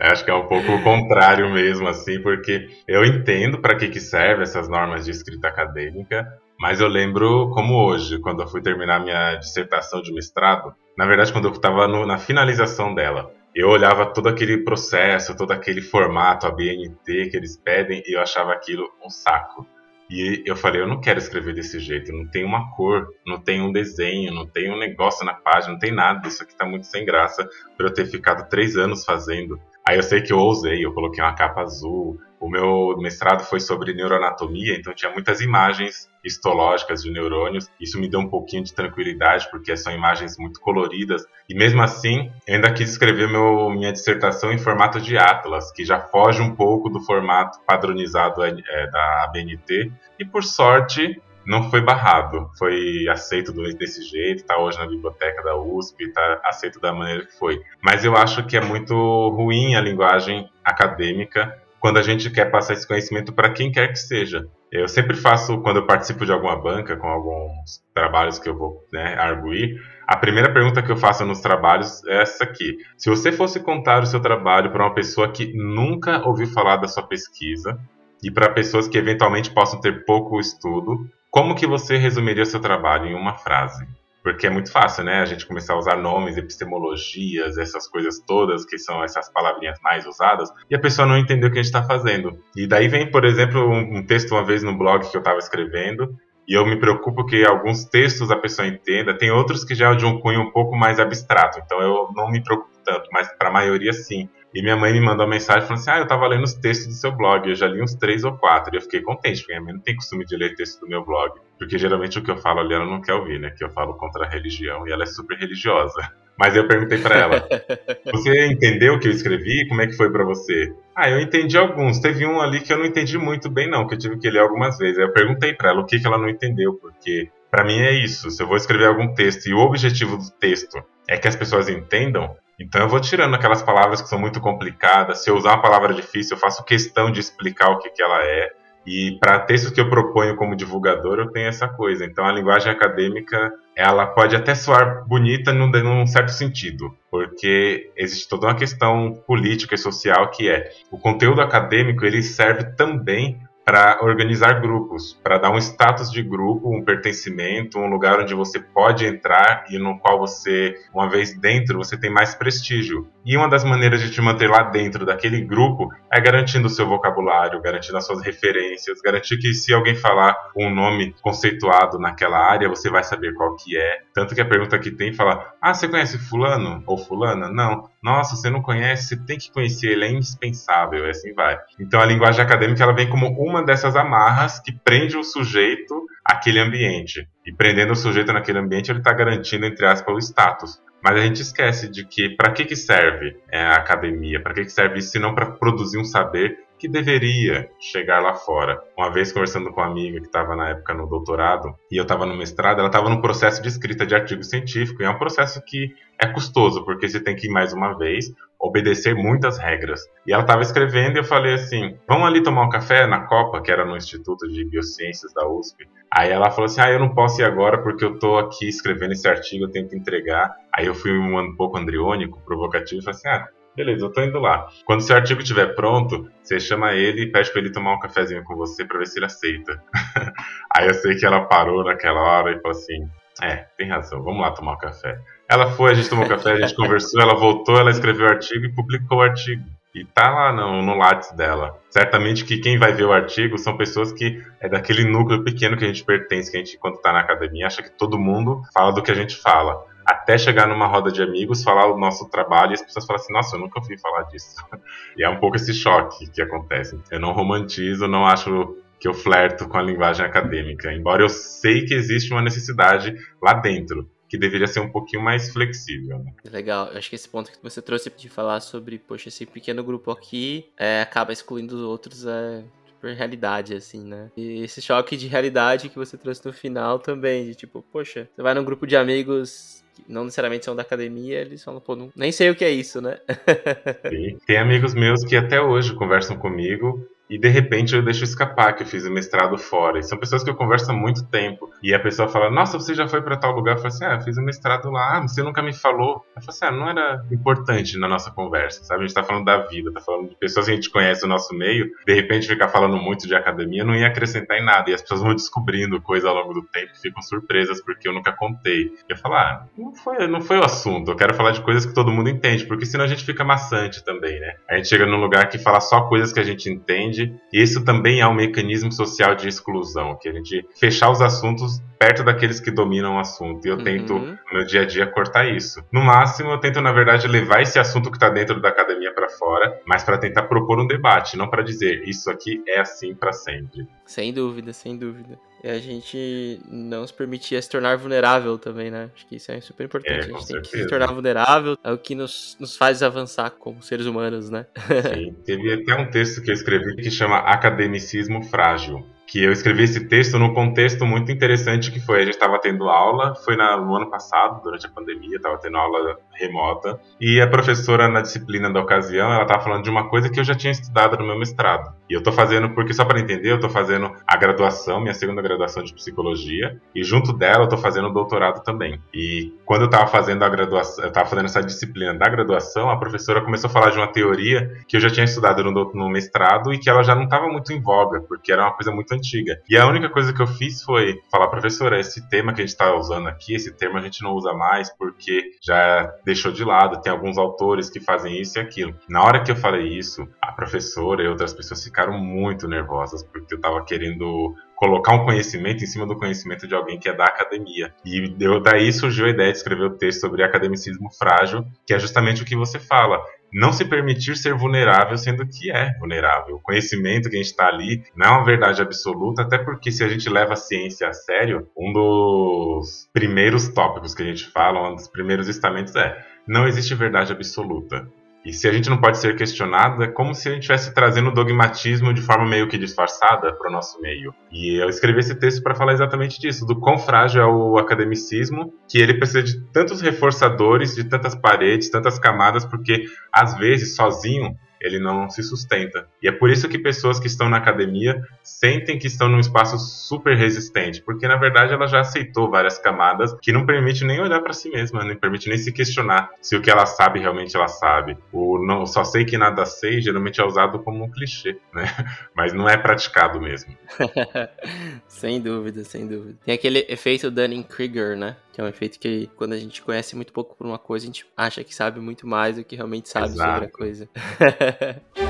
[0.00, 4.00] Acho que é um pouco o contrário mesmo, assim, porque eu entendo para que, que
[4.00, 6.26] serve essas normas de escrita acadêmica,
[6.58, 11.32] mas eu lembro como hoje, quando eu fui terminar minha dissertação de mestrado, na verdade,
[11.32, 16.50] quando eu estava na finalização dela, eu olhava todo aquele processo, todo aquele formato, a
[16.50, 19.66] BNT que eles pedem, e eu achava aquilo um saco.
[20.10, 23.62] E eu falei, eu não quero escrever desse jeito, não tem uma cor, não tem
[23.62, 26.86] um desenho, não tem um negócio na página, não tem nada, isso aqui tá muito
[26.86, 29.58] sem graça para eu ter ficado três anos fazendo.
[29.86, 32.18] Aí eu sei que eu ousei, eu coloquei uma capa azul.
[32.40, 37.70] O meu mestrado foi sobre neuroanatomia, então tinha muitas imagens histológicas de neurônios.
[37.78, 41.22] Isso me deu um pouquinho de tranquilidade, porque são imagens muito coloridas.
[41.48, 46.00] E mesmo assim, ainda quis escrever meu, minha dissertação em formato de Atlas, que já
[46.00, 48.52] foge um pouco do formato padronizado é,
[48.90, 49.92] da ABNT.
[50.18, 55.56] E por sorte, não foi barrado, foi aceito desse jeito, está hoje na biblioteca da
[55.56, 57.60] USP, está aceito da maneira que foi.
[57.82, 58.94] Mas eu acho que é muito
[59.30, 63.98] ruim a linguagem acadêmica quando a gente quer passar esse conhecimento para quem quer que
[63.98, 64.46] seja.
[64.72, 68.82] Eu sempre faço, quando eu participo de alguma banca, com alguns trabalhos que eu vou
[68.92, 72.78] né, arguir, a primeira pergunta que eu faço nos trabalhos é essa aqui.
[72.96, 76.88] Se você fosse contar o seu trabalho para uma pessoa que nunca ouviu falar da
[76.88, 77.78] sua pesquisa,
[78.24, 83.06] e para pessoas que eventualmente possam ter pouco estudo, como que você resumiria seu trabalho
[83.08, 83.84] em uma frase?
[84.22, 85.20] Porque é muito fácil, né?
[85.20, 90.06] A gente começar a usar nomes, epistemologias, essas coisas todas, que são essas palavrinhas mais
[90.06, 92.38] usadas, e a pessoa não entendeu o que a gente está fazendo.
[92.56, 95.38] E daí vem, por exemplo, um, um texto uma vez no blog que eu estava
[95.38, 96.16] escrevendo,
[96.46, 99.96] e eu me preocupo que alguns textos a pessoa entenda, tem outros que já é
[99.96, 103.48] de um cunho um pouco mais abstrato, então eu não me preocupo tanto, mas para
[103.48, 104.28] a maioria sim.
[104.54, 106.86] E minha mãe me mandou uma mensagem falando assim: Ah, eu tava lendo os textos
[106.86, 108.72] do seu blog, eu já li uns três ou quatro.
[108.72, 111.04] E eu fiquei contente, porque minha mãe não tem costume de ler texto do meu
[111.04, 111.32] blog.
[111.58, 113.50] Porque geralmente o que eu falo ali ela não quer ouvir, né?
[113.50, 115.94] Que eu falo contra a religião e ela é super religiosa.
[116.38, 117.48] Mas eu perguntei para ela:
[118.12, 119.66] Você entendeu o que eu escrevi?
[119.68, 120.72] Como é que foi para você?
[120.94, 121.98] Ah, eu entendi alguns.
[121.98, 124.40] Teve um ali que eu não entendi muito bem, não, que eu tive que ler
[124.40, 124.98] algumas vezes.
[124.98, 127.92] Aí eu perguntei para ela o que, que ela não entendeu, porque para mim é
[127.92, 128.30] isso.
[128.30, 131.68] Se eu vou escrever algum texto e o objetivo do texto é que as pessoas
[131.68, 135.22] entendam, então eu vou tirando aquelas palavras que são muito complicadas.
[135.22, 138.22] Se eu usar uma palavra difícil, eu faço questão de explicar o que, que ela
[138.22, 138.52] é.
[138.86, 142.04] E para textos que eu proponho como divulgador, eu tenho essa coisa.
[142.04, 148.28] Então a linguagem acadêmica, ela pode até soar bonita num, num certo sentido, porque existe
[148.28, 153.98] toda uma questão política e social que é o conteúdo acadêmico ele serve também para
[154.02, 159.06] organizar grupos, para dar um status de grupo, um pertencimento, um lugar onde você pode
[159.06, 163.08] entrar e no qual você, uma vez dentro, você tem mais prestígio.
[163.24, 166.86] E uma das maneiras de te manter lá dentro daquele grupo é garantindo o seu
[166.86, 172.68] vocabulário, garantindo as suas referências, garantir que se alguém falar um nome conceituado naquela área,
[172.68, 174.02] você vai saber qual que é.
[174.12, 177.88] Tanto que a pergunta que tem fala: "Ah, você conhece fulano ou fulana?" Não.
[178.02, 181.58] Nossa, você não conhece, você tem que conhecer, ele é indispensável, e assim vai.
[181.80, 186.58] Então a linguagem acadêmica ela vem como uma dessas amarras que prende o sujeito àquele
[186.58, 187.26] ambiente.
[187.46, 190.83] E prendendo o sujeito naquele ambiente, ele está garantindo, entre aspas, o status.
[191.04, 194.42] Mas a gente esquece de que para que, que serve é, a academia?
[194.42, 198.34] Para que, que serve isso se não para produzir um saber que deveria chegar lá
[198.34, 198.78] fora.
[198.94, 202.26] Uma vez conversando com uma amiga que estava na época no doutorado e eu estava
[202.26, 205.62] no mestrado, ela estava no processo de escrita de artigo científico e é um processo
[205.64, 208.26] que é custoso porque você tem que ir mais uma vez
[208.60, 210.02] obedecer muitas regras.
[210.26, 213.62] E ela estava escrevendo e eu falei assim: "Vamos ali tomar um café na Copa,
[213.62, 215.88] que era no Instituto de Biociências da USP".
[216.10, 219.12] Aí ela falou assim: "Ah, eu não posso ir agora porque eu estou aqui escrevendo
[219.12, 220.54] esse artigo, eu tenho que entregar".
[220.70, 224.38] Aí eu fui um pouco andriônico, provocativo e falei assim: "Ah, Beleza, eu tô indo
[224.38, 224.68] lá.
[224.84, 228.44] Quando seu artigo estiver pronto, você chama ele e pede pra ele tomar um cafezinho
[228.44, 229.82] com você pra ver se ele aceita.
[230.76, 233.08] Aí eu sei que ela parou naquela hora e falou assim:
[233.42, 235.18] É, tem razão, vamos lá tomar um café.
[235.48, 238.64] Ela foi, a gente tomou café, a gente conversou, ela voltou, ela escreveu o artigo
[238.64, 239.64] e publicou o artigo.
[239.92, 241.78] E tá lá no, no Lattes dela.
[241.88, 245.84] Certamente que quem vai ver o artigo são pessoas que é daquele núcleo pequeno que
[245.84, 248.92] a gente pertence, que a gente, quando tá na academia, acha que todo mundo fala
[248.92, 252.72] do que a gente fala até chegar numa roda de amigos, falar o nosso trabalho
[252.72, 254.56] e as pessoas falam assim: Nossa, eu nunca ouvi falar disso.
[255.16, 256.98] E é um pouco esse choque que acontece.
[257.08, 261.84] Eu não romantizo, não acho que eu flerto com a linguagem acadêmica, embora eu sei
[261.84, 264.10] que existe uma necessidade lá dentro.
[264.28, 266.18] Que deveria ser um pouquinho mais flexível.
[266.18, 266.32] Né?
[266.50, 269.84] Legal, eu acho que esse ponto que você trouxe de falar sobre, poxa, esse pequeno
[269.84, 272.64] grupo aqui é, acaba excluindo os outros é,
[273.12, 274.30] realidade, assim, né?
[274.36, 278.42] E esse choque de realidade que você trouxe no final também, de tipo, poxa, você
[278.42, 282.10] vai num grupo de amigos que não necessariamente são da academia, eles falam, pô, não,
[282.16, 283.18] nem sei o que é isso, né?
[284.08, 284.38] Sim.
[284.46, 288.82] Tem amigos meus que até hoje conversam comigo e de repente eu deixo escapar que
[288.82, 289.98] eu fiz o mestrado fora.
[289.98, 291.70] E são pessoas que eu converso há muito tempo.
[291.82, 293.76] E a pessoa fala: Nossa, você já foi para tal lugar?
[293.76, 295.18] Eu falo assim: Ah, eu fiz o mestrado lá.
[295.18, 296.24] Ah, você nunca me falou.
[296.36, 299.04] Eu falo assim: Ah, não era importante na nossa conversa, sabe?
[299.04, 301.28] A gente tá falando da vida, tá falando de pessoas que a gente conhece no
[301.28, 301.90] nosso meio.
[302.06, 304.90] De repente ficar falando muito de academia não ia acrescentar em nada.
[304.90, 308.12] E as pessoas vão descobrindo coisa ao longo do tempo e ficam surpresas porque eu
[308.12, 308.90] nunca contei.
[309.08, 311.10] Eu falo: Ah, não foi, não foi o assunto.
[311.10, 314.04] Eu quero falar de coisas que todo mundo entende, porque senão a gente fica maçante
[314.04, 314.56] também, né?
[314.68, 317.40] A gente chega num lugar que fala só coisas que a gente entende entende.
[317.52, 321.80] E isso também é um mecanismo social de exclusão, que a gente fechar os assuntos
[321.98, 323.64] perto daqueles que dominam o assunto.
[323.66, 324.36] E eu tento, Uhum.
[324.52, 325.82] no meu dia a dia, cortar isso.
[325.92, 329.28] No máximo, eu tento, na verdade, levar esse assunto que está dentro da academia para
[329.28, 333.32] fora, mas para tentar propor um debate, não para dizer isso aqui é assim para
[333.32, 333.86] sempre.
[334.04, 335.38] Sem dúvida, sem dúvida.
[335.64, 339.08] E a gente não se permitir se tornar vulnerável também, né?
[339.14, 340.12] Acho que isso é super importante.
[340.12, 343.48] É, a gente tem que se tornar vulnerável, é o que nos, nos faz avançar
[343.48, 344.66] como seres humanos, né?
[345.14, 349.06] Sim, teve até um texto que eu escrevi que chama Academicismo Frágil.
[349.26, 352.88] Que eu escrevi esse texto num contexto muito interessante que foi, a gente estava tendo
[352.88, 357.46] aula, foi na- no ano passado, durante a pandemia, estava tendo aula remota, e a
[357.48, 360.70] professora na disciplina da ocasião, ela estava falando de uma coisa que eu já tinha
[360.72, 361.94] estudado no meu mestrado.
[362.08, 365.40] E eu tô fazendo, porque só para entender, eu tô fazendo a graduação, minha segunda
[365.40, 369.00] graduação de psicologia, e junto dela eu tô fazendo o doutorado também.
[369.12, 372.96] E quando eu estava fazendo a graduação, eu tava fazendo essa disciplina da graduação, a
[372.98, 376.72] professora começou a falar de uma teoria que eu já tinha estudado no, no mestrado
[376.74, 379.60] e que ela já não estava muito em voga, porque era uma coisa muito antiga.
[379.68, 382.72] E a única coisa que eu fiz foi falar, professora, esse tema que a gente
[382.72, 387.00] está usando aqui, esse termo a gente não usa mais porque já deixou de lado,
[387.00, 388.94] tem alguns autores que fazem isso e aquilo.
[389.08, 393.54] Na hora que eu falei isso, a professora e outras pessoas ficaram muito nervosas, porque
[393.54, 397.24] eu estava querendo colocar um conhecimento em cima do conhecimento de alguém que é da
[397.24, 397.94] academia.
[398.04, 402.42] E daí surgiu a ideia de escrever o texto sobre academicismo frágil, que é justamente
[402.42, 403.22] o que você fala.
[403.54, 406.56] Não se permitir ser vulnerável, sendo que é vulnerável.
[406.56, 410.02] O conhecimento que a gente está ali não é uma verdade absoluta, até porque se
[410.02, 414.90] a gente leva a ciência a sério, um dos primeiros tópicos que a gente fala,
[414.90, 418.04] um dos primeiros estamentos é não existe verdade absoluta.
[418.44, 421.30] E se a gente não pode ser questionado, é como se a gente estivesse trazendo
[421.30, 424.34] o dogmatismo de forma meio que disfarçada para o nosso meio.
[424.52, 428.74] E eu escrevi esse texto para falar exatamente disso, do quão frágil é o academicismo,
[428.86, 434.54] que ele precisa de tantos reforçadores, de tantas paredes, tantas camadas, porque às vezes sozinho
[434.84, 436.06] ele não se sustenta.
[436.22, 439.78] E é por isso que pessoas que estão na academia sentem que estão num espaço
[439.78, 444.40] super resistente, porque na verdade ela já aceitou várias camadas que não permite nem olhar
[444.40, 447.68] para si mesma, não permite nem se questionar se o que ela sabe realmente ela
[447.68, 448.16] sabe.
[448.32, 451.84] O não, só sei que nada sei geralmente é usado como um clichê, né?
[452.36, 453.76] Mas não é praticado mesmo.
[455.08, 456.38] sem dúvida, sem dúvida.
[456.44, 458.36] Tem aquele efeito Dunning-Kruger, né?
[458.54, 461.08] Que é um efeito que quando a gente conhece muito pouco por uma coisa, a
[461.08, 463.72] gente acha que sabe muito mais do que realmente sabe sobre a Exato.
[463.72, 464.08] coisa.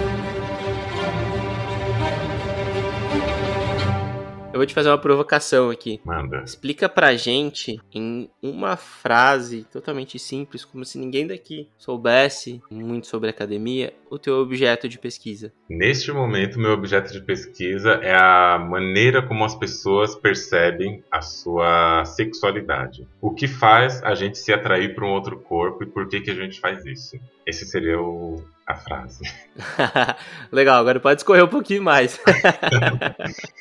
[4.54, 6.00] Eu vou te fazer uma provocação aqui.
[6.04, 6.44] Manda.
[6.44, 13.28] Explica pra gente em uma frase totalmente simples, como se ninguém daqui soubesse muito sobre
[13.28, 15.52] academia, o teu objeto de pesquisa.
[15.68, 22.04] Neste momento, meu objeto de pesquisa é a maneira como as pessoas percebem a sua
[22.04, 23.08] sexualidade.
[23.20, 26.30] O que faz a gente se atrair para um outro corpo e por que, que
[26.30, 27.18] a gente faz isso?
[27.44, 29.22] Esse seria o, a frase.
[30.50, 32.20] Legal, agora pode escorrer um pouquinho mais.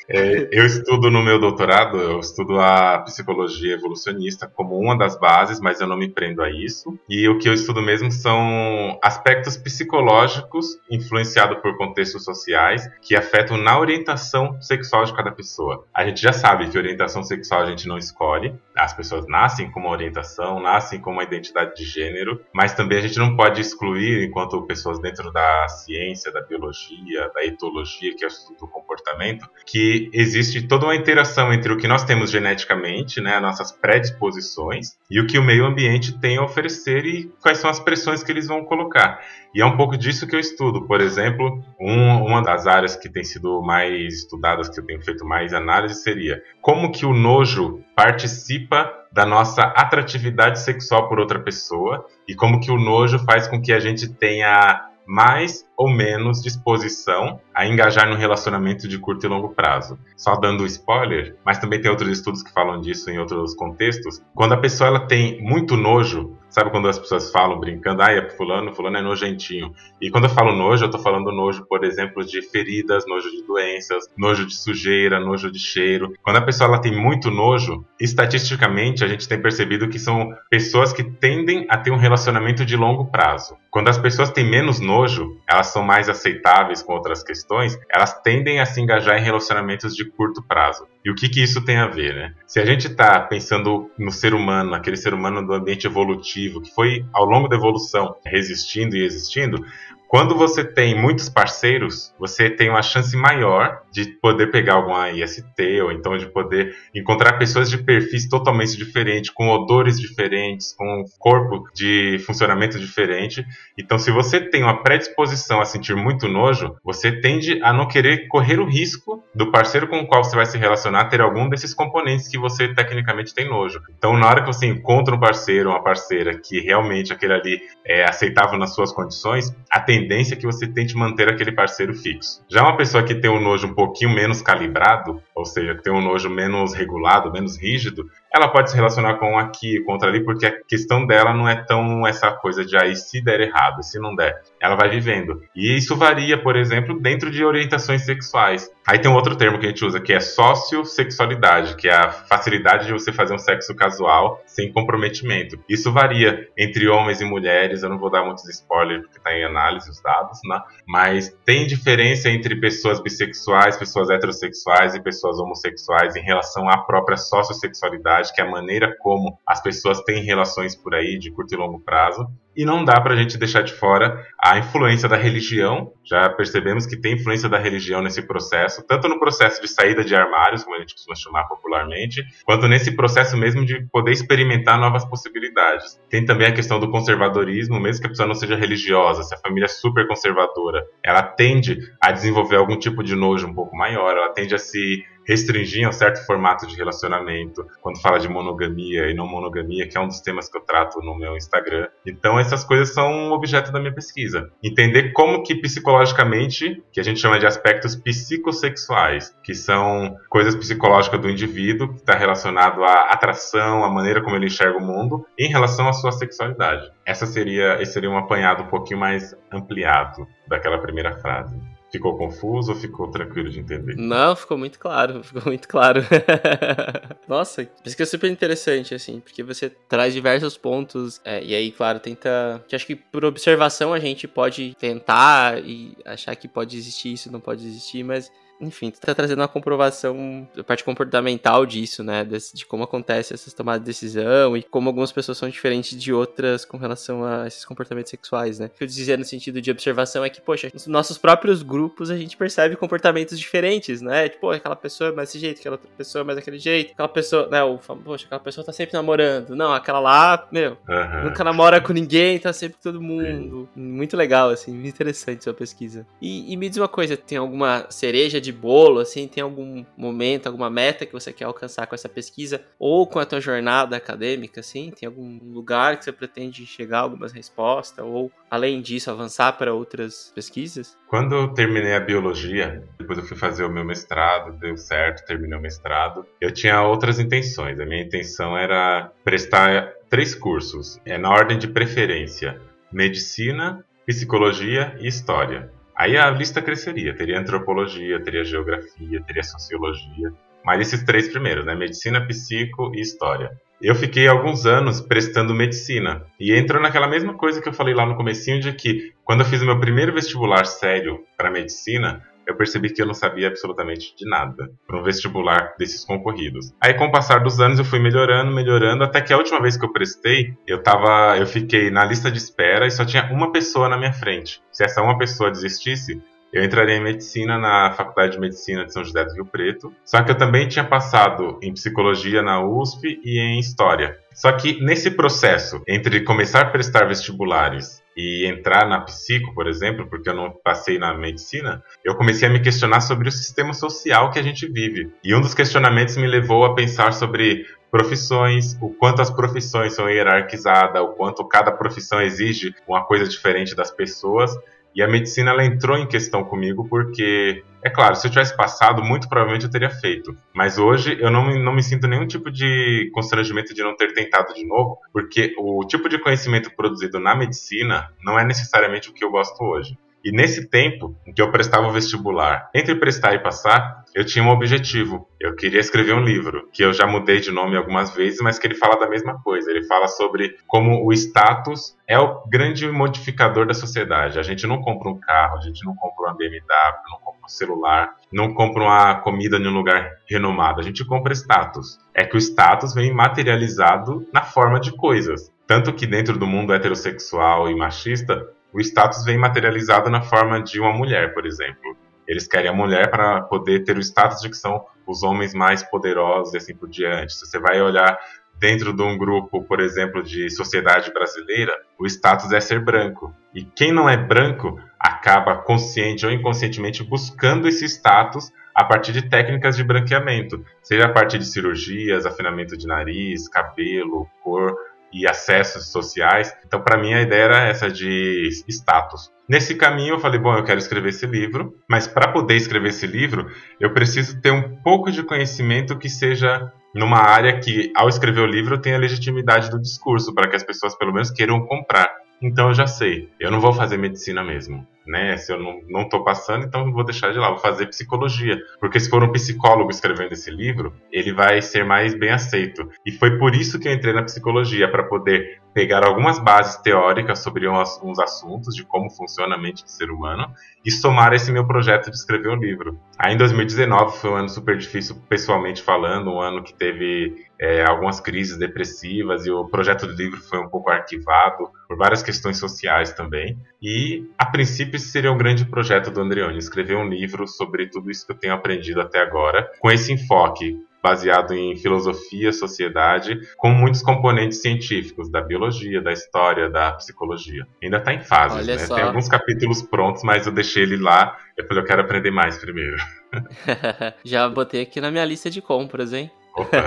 [0.06, 5.58] É, eu estudo no meu doutorado, eu estudo a psicologia evolucionista como uma das bases,
[5.60, 6.98] mas eu não me prendo a isso.
[7.08, 13.56] E o que eu estudo mesmo são aspectos psicológicos influenciados por contextos sociais que afetam
[13.56, 15.86] na orientação sexual de cada pessoa.
[15.94, 19.80] A gente já sabe que orientação sexual a gente não escolhe, as pessoas nascem com
[19.80, 24.22] uma orientação, nascem com uma identidade de gênero, mas também a gente não pode excluir,
[24.22, 29.48] enquanto pessoas dentro da ciência, da biologia, da etologia, que é o estudo do comportamento,
[29.66, 35.20] que existe toda uma interação entre o que nós temos geneticamente, né, nossas predisposições, e
[35.20, 38.46] o que o meio ambiente tem a oferecer e quais são as pressões que eles
[38.46, 39.20] vão colocar.
[39.54, 40.86] E é um pouco disso que eu estudo.
[40.86, 45.24] Por exemplo, um- uma das áreas que tem sido mais estudadas, que eu tenho feito
[45.24, 52.04] mais análise, seria como que o nojo participa da nossa atratividade sexual por outra pessoa
[52.26, 57.40] e como que o nojo faz com que a gente tenha mais ou menos disposição
[57.54, 59.98] a engajar no relacionamento de curto e longo prazo.
[60.16, 64.22] Só dando spoiler, mas também tem outros estudos que falam disso em outros contextos.
[64.34, 68.30] Quando a pessoa ela tem muito nojo, sabe quando as pessoas falam brincando, ah, é
[68.30, 69.72] fulano, fulano é nojentinho.
[70.00, 73.42] E quando eu falo nojo, eu tô falando nojo, por exemplo, de feridas, nojo de
[73.44, 76.12] doenças, nojo de sujeira, nojo de cheiro.
[76.22, 80.92] Quando a pessoa ela tem muito nojo, estatisticamente a gente tem percebido que são pessoas
[80.92, 83.56] que tendem a ter um relacionamento de longo prazo.
[83.68, 88.60] Quando as pessoas têm menos nojo, elas são mais aceitáveis com outras questões, elas tendem
[88.60, 90.86] a se engajar em relacionamentos de curto prazo.
[91.04, 92.34] E o que, que isso tem a ver, né?
[92.46, 96.74] Se a gente está pensando no ser humano, aquele ser humano do ambiente evolutivo, que
[96.74, 99.64] foi ao longo da evolução resistindo e existindo,
[100.08, 105.80] quando você tem muitos parceiros, você tem uma chance maior de poder pegar alguma IST
[105.82, 111.04] ou então de poder encontrar pessoas de perfis totalmente diferentes, com odores diferentes, com um
[111.18, 113.44] corpo de funcionamento diferente.
[113.78, 118.28] Então, se você tem uma predisposição a sentir muito nojo, você tende a não querer
[118.28, 121.74] correr o risco do parceiro com o qual você vai se relacionar ter algum desses
[121.74, 123.80] componentes que você tecnicamente tem nojo.
[123.96, 127.60] Então, na hora que você encontra um parceiro ou uma parceira que realmente aquele ali
[127.84, 132.42] é aceitável nas suas condições, a tendência é que você tente manter aquele parceiro fixo.
[132.50, 135.92] Já uma pessoa que tem um nojo um pouquinho menos calibrado, ou seja, que tem
[135.92, 140.24] um nojo menos regulado, menos rígido, ela pode se relacionar com aqui, com outro ali,
[140.24, 143.98] porque a questão dela não é tão essa coisa de aí se der errado, se
[144.00, 144.42] não der.
[144.60, 145.40] Ela vai vivendo.
[145.54, 148.68] E isso varia, por exemplo, dentro de orientações sexuais.
[148.86, 152.10] Aí tem um outro termo que a gente usa que é sociosexualidade, que é a
[152.10, 155.58] facilidade de você fazer um sexo casual sem comprometimento.
[155.68, 159.44] Isso varia entre homens e mulheres, eu não vou dar muitos spoilers porque está em
[159.44, 160.60] análise os dados, né?
[160.86, 167.16] Mas tem diferença entre pessoas bissexuais, pessoas heterossexuais e pessoas homossexuais em relação à própria
[167.16, 171.56] sociosexualidade, que é a maneira como as pessoas têm relações por aí de curto e
[171.56, 172.26] longo prazo.
[172.56, 175.92] E não dá para a gente deixar de fora a influência da religião.
[176.04, 180.14] Já percebemos que tem influência da religião nesse processo, tanto no processo de saída de
[180.14, 185.04] armários, como a gente costuma chamar popularmente, quanto nesse processo mesmo de poder experimentar novas
[185.04, 186.00] possibilidades.
[186.08, 189.38] Tem também a questão do conservadorismo, mesmo que a pessoa não seja religiosa, se a
[189.38, 194.16] família é super conservadora, ela tende a desenvolver algum tipo de nojo um pouco maior,
[194.16, 199.14] ela tende a se restringir um certo formato de relacionamento, quando fala de monogamia e
[199.14, 201.88] não monogamia, que é um dos temas que eu trato no meu Instagram.
[202.06, 204.50] Então essas coisas são objeto da minha pesquisa.
[204.62, 211.20] Entender como que psicologicamente, que a gente chama de aspectos psicossexuais, que são coisas psicológicas
[211.20, 215.48] do indivíduo, que está relacionado à atração, à maneira como ele enxerga o mundo, em
[215.48, 216.90] relação à sua sexualidade.
[217.06, 221.73] Essa seria, esse seria um apanhado um pouquinho mais ampliado daquela primeira frase.
[221.94, 223.94] Ficou confuso ou ficou tranquilo de entender?
[223.96, 226.00] Não, ficou muito claro, ficou muito claro.
[227.28, 231.70] Nossa, isso que é super interessante, assim, porque você traz diversos pontos, é, e aí,
[231.70, 232.64] claro, tenta.
[232.66, 237.30] Que acho que por observação a gente pode tentar e achar que pode existir isso,
[237.30, 238.28] não pode existir, mas
[238.60, 242.24] enfim, tu tá trazendo uma comprovação da parte comportamental disso, né?
[242.24, 246.12] De, de, como acontece essas tomadas de decisão e como algumas pessoas são diferentes de
[246.12, 248.66] outras com relação a esses comportamentos sexuais, né?
[248.66, 252.10] O que eu dizia no sentido de observação é que, poxa, nos nossos próprios grupos
[252.10, 254.28] a gente percebe comportamentos diferentes, né?
[254.28, 257.08] Tipo, aquela pessoa é mais desse jeito, aquela outra pessoa é mais daquele jeito, aquela
[257.08, 257.62] pessoa, né?
[257.62, 259.56] O, poxa, aquela pessoa tá sempre namorando.
[259.56, 261.24] Não, aquela lá, meu, uhum.
[261.24, 263.68] nunca namora com ninguém, tá sempre com todo mundo.
[263.74, 263.80] Sim.
[263.80, 266.06] Muito legal, assim, muito interessante sua pesquisa.
[266.20, 270.46] E, e me diz uma coisa, tem alguma cereja de bolo, assim, tem algum momento,
[270.46, 274.60] alguma meta que você quer alcançar com essa pesquisa ou com a tua jornada acadêmica,
[274.60, 274.90] assim?
[274.90, 280.32] Tem algum lugar que você pretende chegar algumas respostas ou, além disso, avançar para outras
[280.34, 280.96] pesquisas?
[281.08, 285.58] Quando eu terminei a biologia, depois eu fui fazer o meu mestrado, deu certo, terminei
[285.58, 287.80] o mestrado, eu tinha outras intenções.
[287.80, 292.60] A minha intenção era prestar três cursos, é na ordem de preferência:
[292.92, 295.72] medicina, psicologia e história.
[295.96, 300.32] Aí a lista cresceria, teria antropologia, teria geografia, teria sociologia,
[300.64, 301.74] mas esses três primeiros, né?
[301.74, 303.50] Medicina, psico e história.
[303.80, 308.06] Eu fiquei alguns anos prestando medicina e entrou naquela mesma coisa que eu falei lá
[308.06, 312.56] no comecinho de que quando eu fiz o meu primeiro vestibular sério para medicina, eu
[312.56, 316.72] percebi que eu não sabia absolutamente de nada para um vestibular desses concorridos.
[316.80, 319.76] Aí com o passar dos anos eu fui melhorando, melhorando, até que a última vez
[319.76, 323.52] que eu prestei, eu tava, eu fiquei na lista de espera e só tinha uma
[323.52, 324.62] pessoa na minha frente.
[324.70, 326.20] Se essa uma pessoa desistisse,
[326.54, 329.92] eu entraria em medicina na Faculdade de Medicina de São José do Rio Preto.
[330.04, 334.16] Só que eu também tinha passado em psicologia na USP e em história.
[334.32, 340.06] Só que nesse processo entre começar a prestar vestibulares e entrar na psico, por exemplo,
[340.08, 344.30] porque eu não passei na medicina, eu comecei a me questionar sobre o sistema social
[344.30, 345.10] que a gente vive.
[345.24, 350.10] E um dos questionamentos me levou a pensar sobre profissões, o quanto as profissões são
[350.10, 354.50] hierarquizadas, o quanto cada profissão exige uma coisa diferente das pessoas.
[354.94, 359.02] E a medicina ela entrou em questão comigo porque, é claro, se eu tivesse passado,
[359.02, 360.36] muito provavelmente eu teria feito.
[360.54, 364.54] Mas hoje eu não, não me sinto nenhum tipo de constrangimento de não ter tentado
[364.54, 369.24] de novo, porque o tipo de conhecimento produzido na medicina não é necessariamente o que
[369.24, 369.98] eu gosto hoje.
[370.24, 374.42] E nesse tempo em que eu prestava o vestibular, entre prestar e passar, eu tinha
[374.42, 375.28] um objetivo.
[375.38, 378.66] Eu queria escrever um livro, que eu já mudei de nome algumas vezes, mas que
[378.66, 379.70] ele fala da mesma coisa.
[379.70, 384.38] Ele fala sobre como o status é o grande modificador da sociedade.
[384.38, 386.62] A gente não compra um carro, a gente não compra uma BMW,
[387.10, 390.80] não compra um celular, não compra uma comida em um lugar renomado.
[390.80, 391.98] A gente compra status.
[392.14, 395.52] É que o status vem materializado na forma de coisas.
[395.66, 400.80] Tanto que dentro do mundo heterossexual e machista, o status vem materializado na forma de
[400.80, 401.96] uma mulher, por exemplo.
[402.26, 405.82] Eles querem a mulher para poder ter o status de que são os homens mais
[405.84, 407.34] poderosos e assim por diante.
[407.34, 408.18] Se você vai olhar
[408.58, 413.32] dentro de um grupo, por exemplo, de sociedade brasileira, o status é ser branco.
[413.54, 419.28] E quem não é branco acaba consciente ou inconscientemente buscando esse status a partir de
[419.28, 424.74] técnicas de branqueamento, seja a partir de cirurgias, afinamento de nariz, cabelo, cor
[425.14, 426.52] e acessos sociais.
[426.66, 429.30] Então, para mim, a ideia era essa de status.
[429.48, 433.06] Nesse caminho, eu falei: bom, eu quero escrever esse livro, mas para poder escrever esse
[433.06, 433.46] livro,
[433.78, 438.46] eu preciso ter um pouco de conhecimento que seja numa área que, ao escrever o
[438.46, 442.10] livro, tenha legitimidade do discurso, para que as pessoas, pelo menos, queiram comprar.
[442.42, 445.36] Então, eu já sei, eu não vou fazer medicina mesmo né?
[445.36, 448.58] Se eu não, não passando, então vou deixar de lá, vou fazer psicologia.
[448.80, 452.88] Porque se for um psicólogo escrevendo esse livro, ele vai ser mais bem aceito.
[453.04, 457.40] E foi por isso que eu entrei na psicologia, para poder pegar algumas bases teóricas
[457.40, 460.46] sobre uns assuntos de como funciona a mente do ser humano
[460.84, 462.98] e somar esse meu projeto de escrever um livro.
[463.18, 467.84] Aí em 2019 foi um ano super difícil pessoalmente falando, um ano que teve é,
[467.84, 472.58] algumas crises depressivas e o projeto do livro foi um pouco arquivado por várias questões
[472.58, 473.58] sociais também.
[473.84, 478.10] E a princípio esse seria um grande projeto do Andreoni, escrever um livro sobre tudo
[478.10, 483.68] isso que eu tenho aprendido até agora, com esse enfoque baseado em filosofia, sociedade, com
[483.68, 487.66] muitos componentes científicos da biologia, da história, da psicologia.
[487.82, 488.86] Ainda está em fases, Olha né?
[488.86, 488.94] só.
[488.94, 491.36] Tem alguns capítulos prontos, mas eu deixei ele lá.
[491.54, 492.96] Eu falei, eu quero aprender mais primeiro.
[494.24, 496.30] Já botei aqui na minha lista de compras, hein?
[496.56, 496.78] Opa,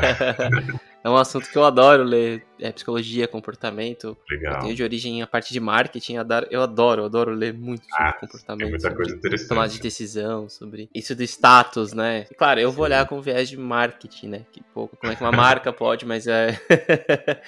[1.08, 2.44] é um assunto que eu adoro ler.
[2.60, 4.08] É psicologia, comportamento.
[4.08, 4.60] Eu legal.
[4.62, 6.16] tenho de origem a parte de marketing.
[6.16, 8.60] eu adoro- Eu adoro, eu ler muito sobre Ah, comportamento.
[8.62, 9.48] Tem muita sobre coisa interessante.
[9.50, 12.26] tomada de decisão, sobre isso do status, né?
[12.32, 14.42] E, claro, eu vou olhar com viés de marketing, né?
[14.52, 16.60] Que pouco, como é que uma marca pode, mas é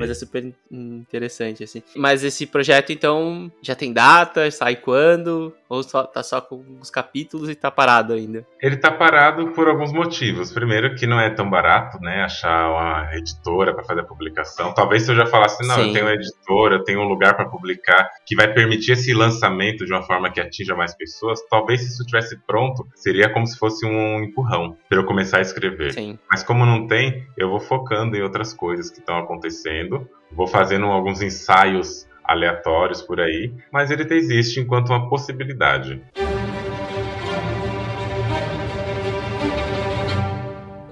[0.00, 1.82] mas é super interessante assim.
[1.94, 5.54] Mas esse projeto então já tem data, sai quando?
[5.68, 8.44] Ou só tá só com os capítulos e tá parado ainda?
[8.60, 10.52] Ele tá parado por alguns motivos.
[10.52, 12.22] Primeiro, que não é tão barato, né?
[12.24, 14.72] Achar uma editora para fazer a publicação.
[14.72, 15.88] Talvez se eu já falasse, não, Sim.
[15.88, 19.84] eu tenho uma editora, eu tenho um lugar para publicar, que vai permitir esse lançamento
[19.84, 21.40] de uma forma que atinja mais pessoas.
[21.48, 25.42] Talvez se isso estivesse pronto, seria como se fosse um empurrão para eu começar a
[25.42, 25.92] escrever.
[25.92, 26.18] Sim.
[26.30, 30.86] Mas como não tem, eu vou focando em outras coisas que estão acontecendo, vou fazendo
[30.86, 36.02] alguns ensaios aleatórios por aí, mas ele existe enquanto uma possibilidade.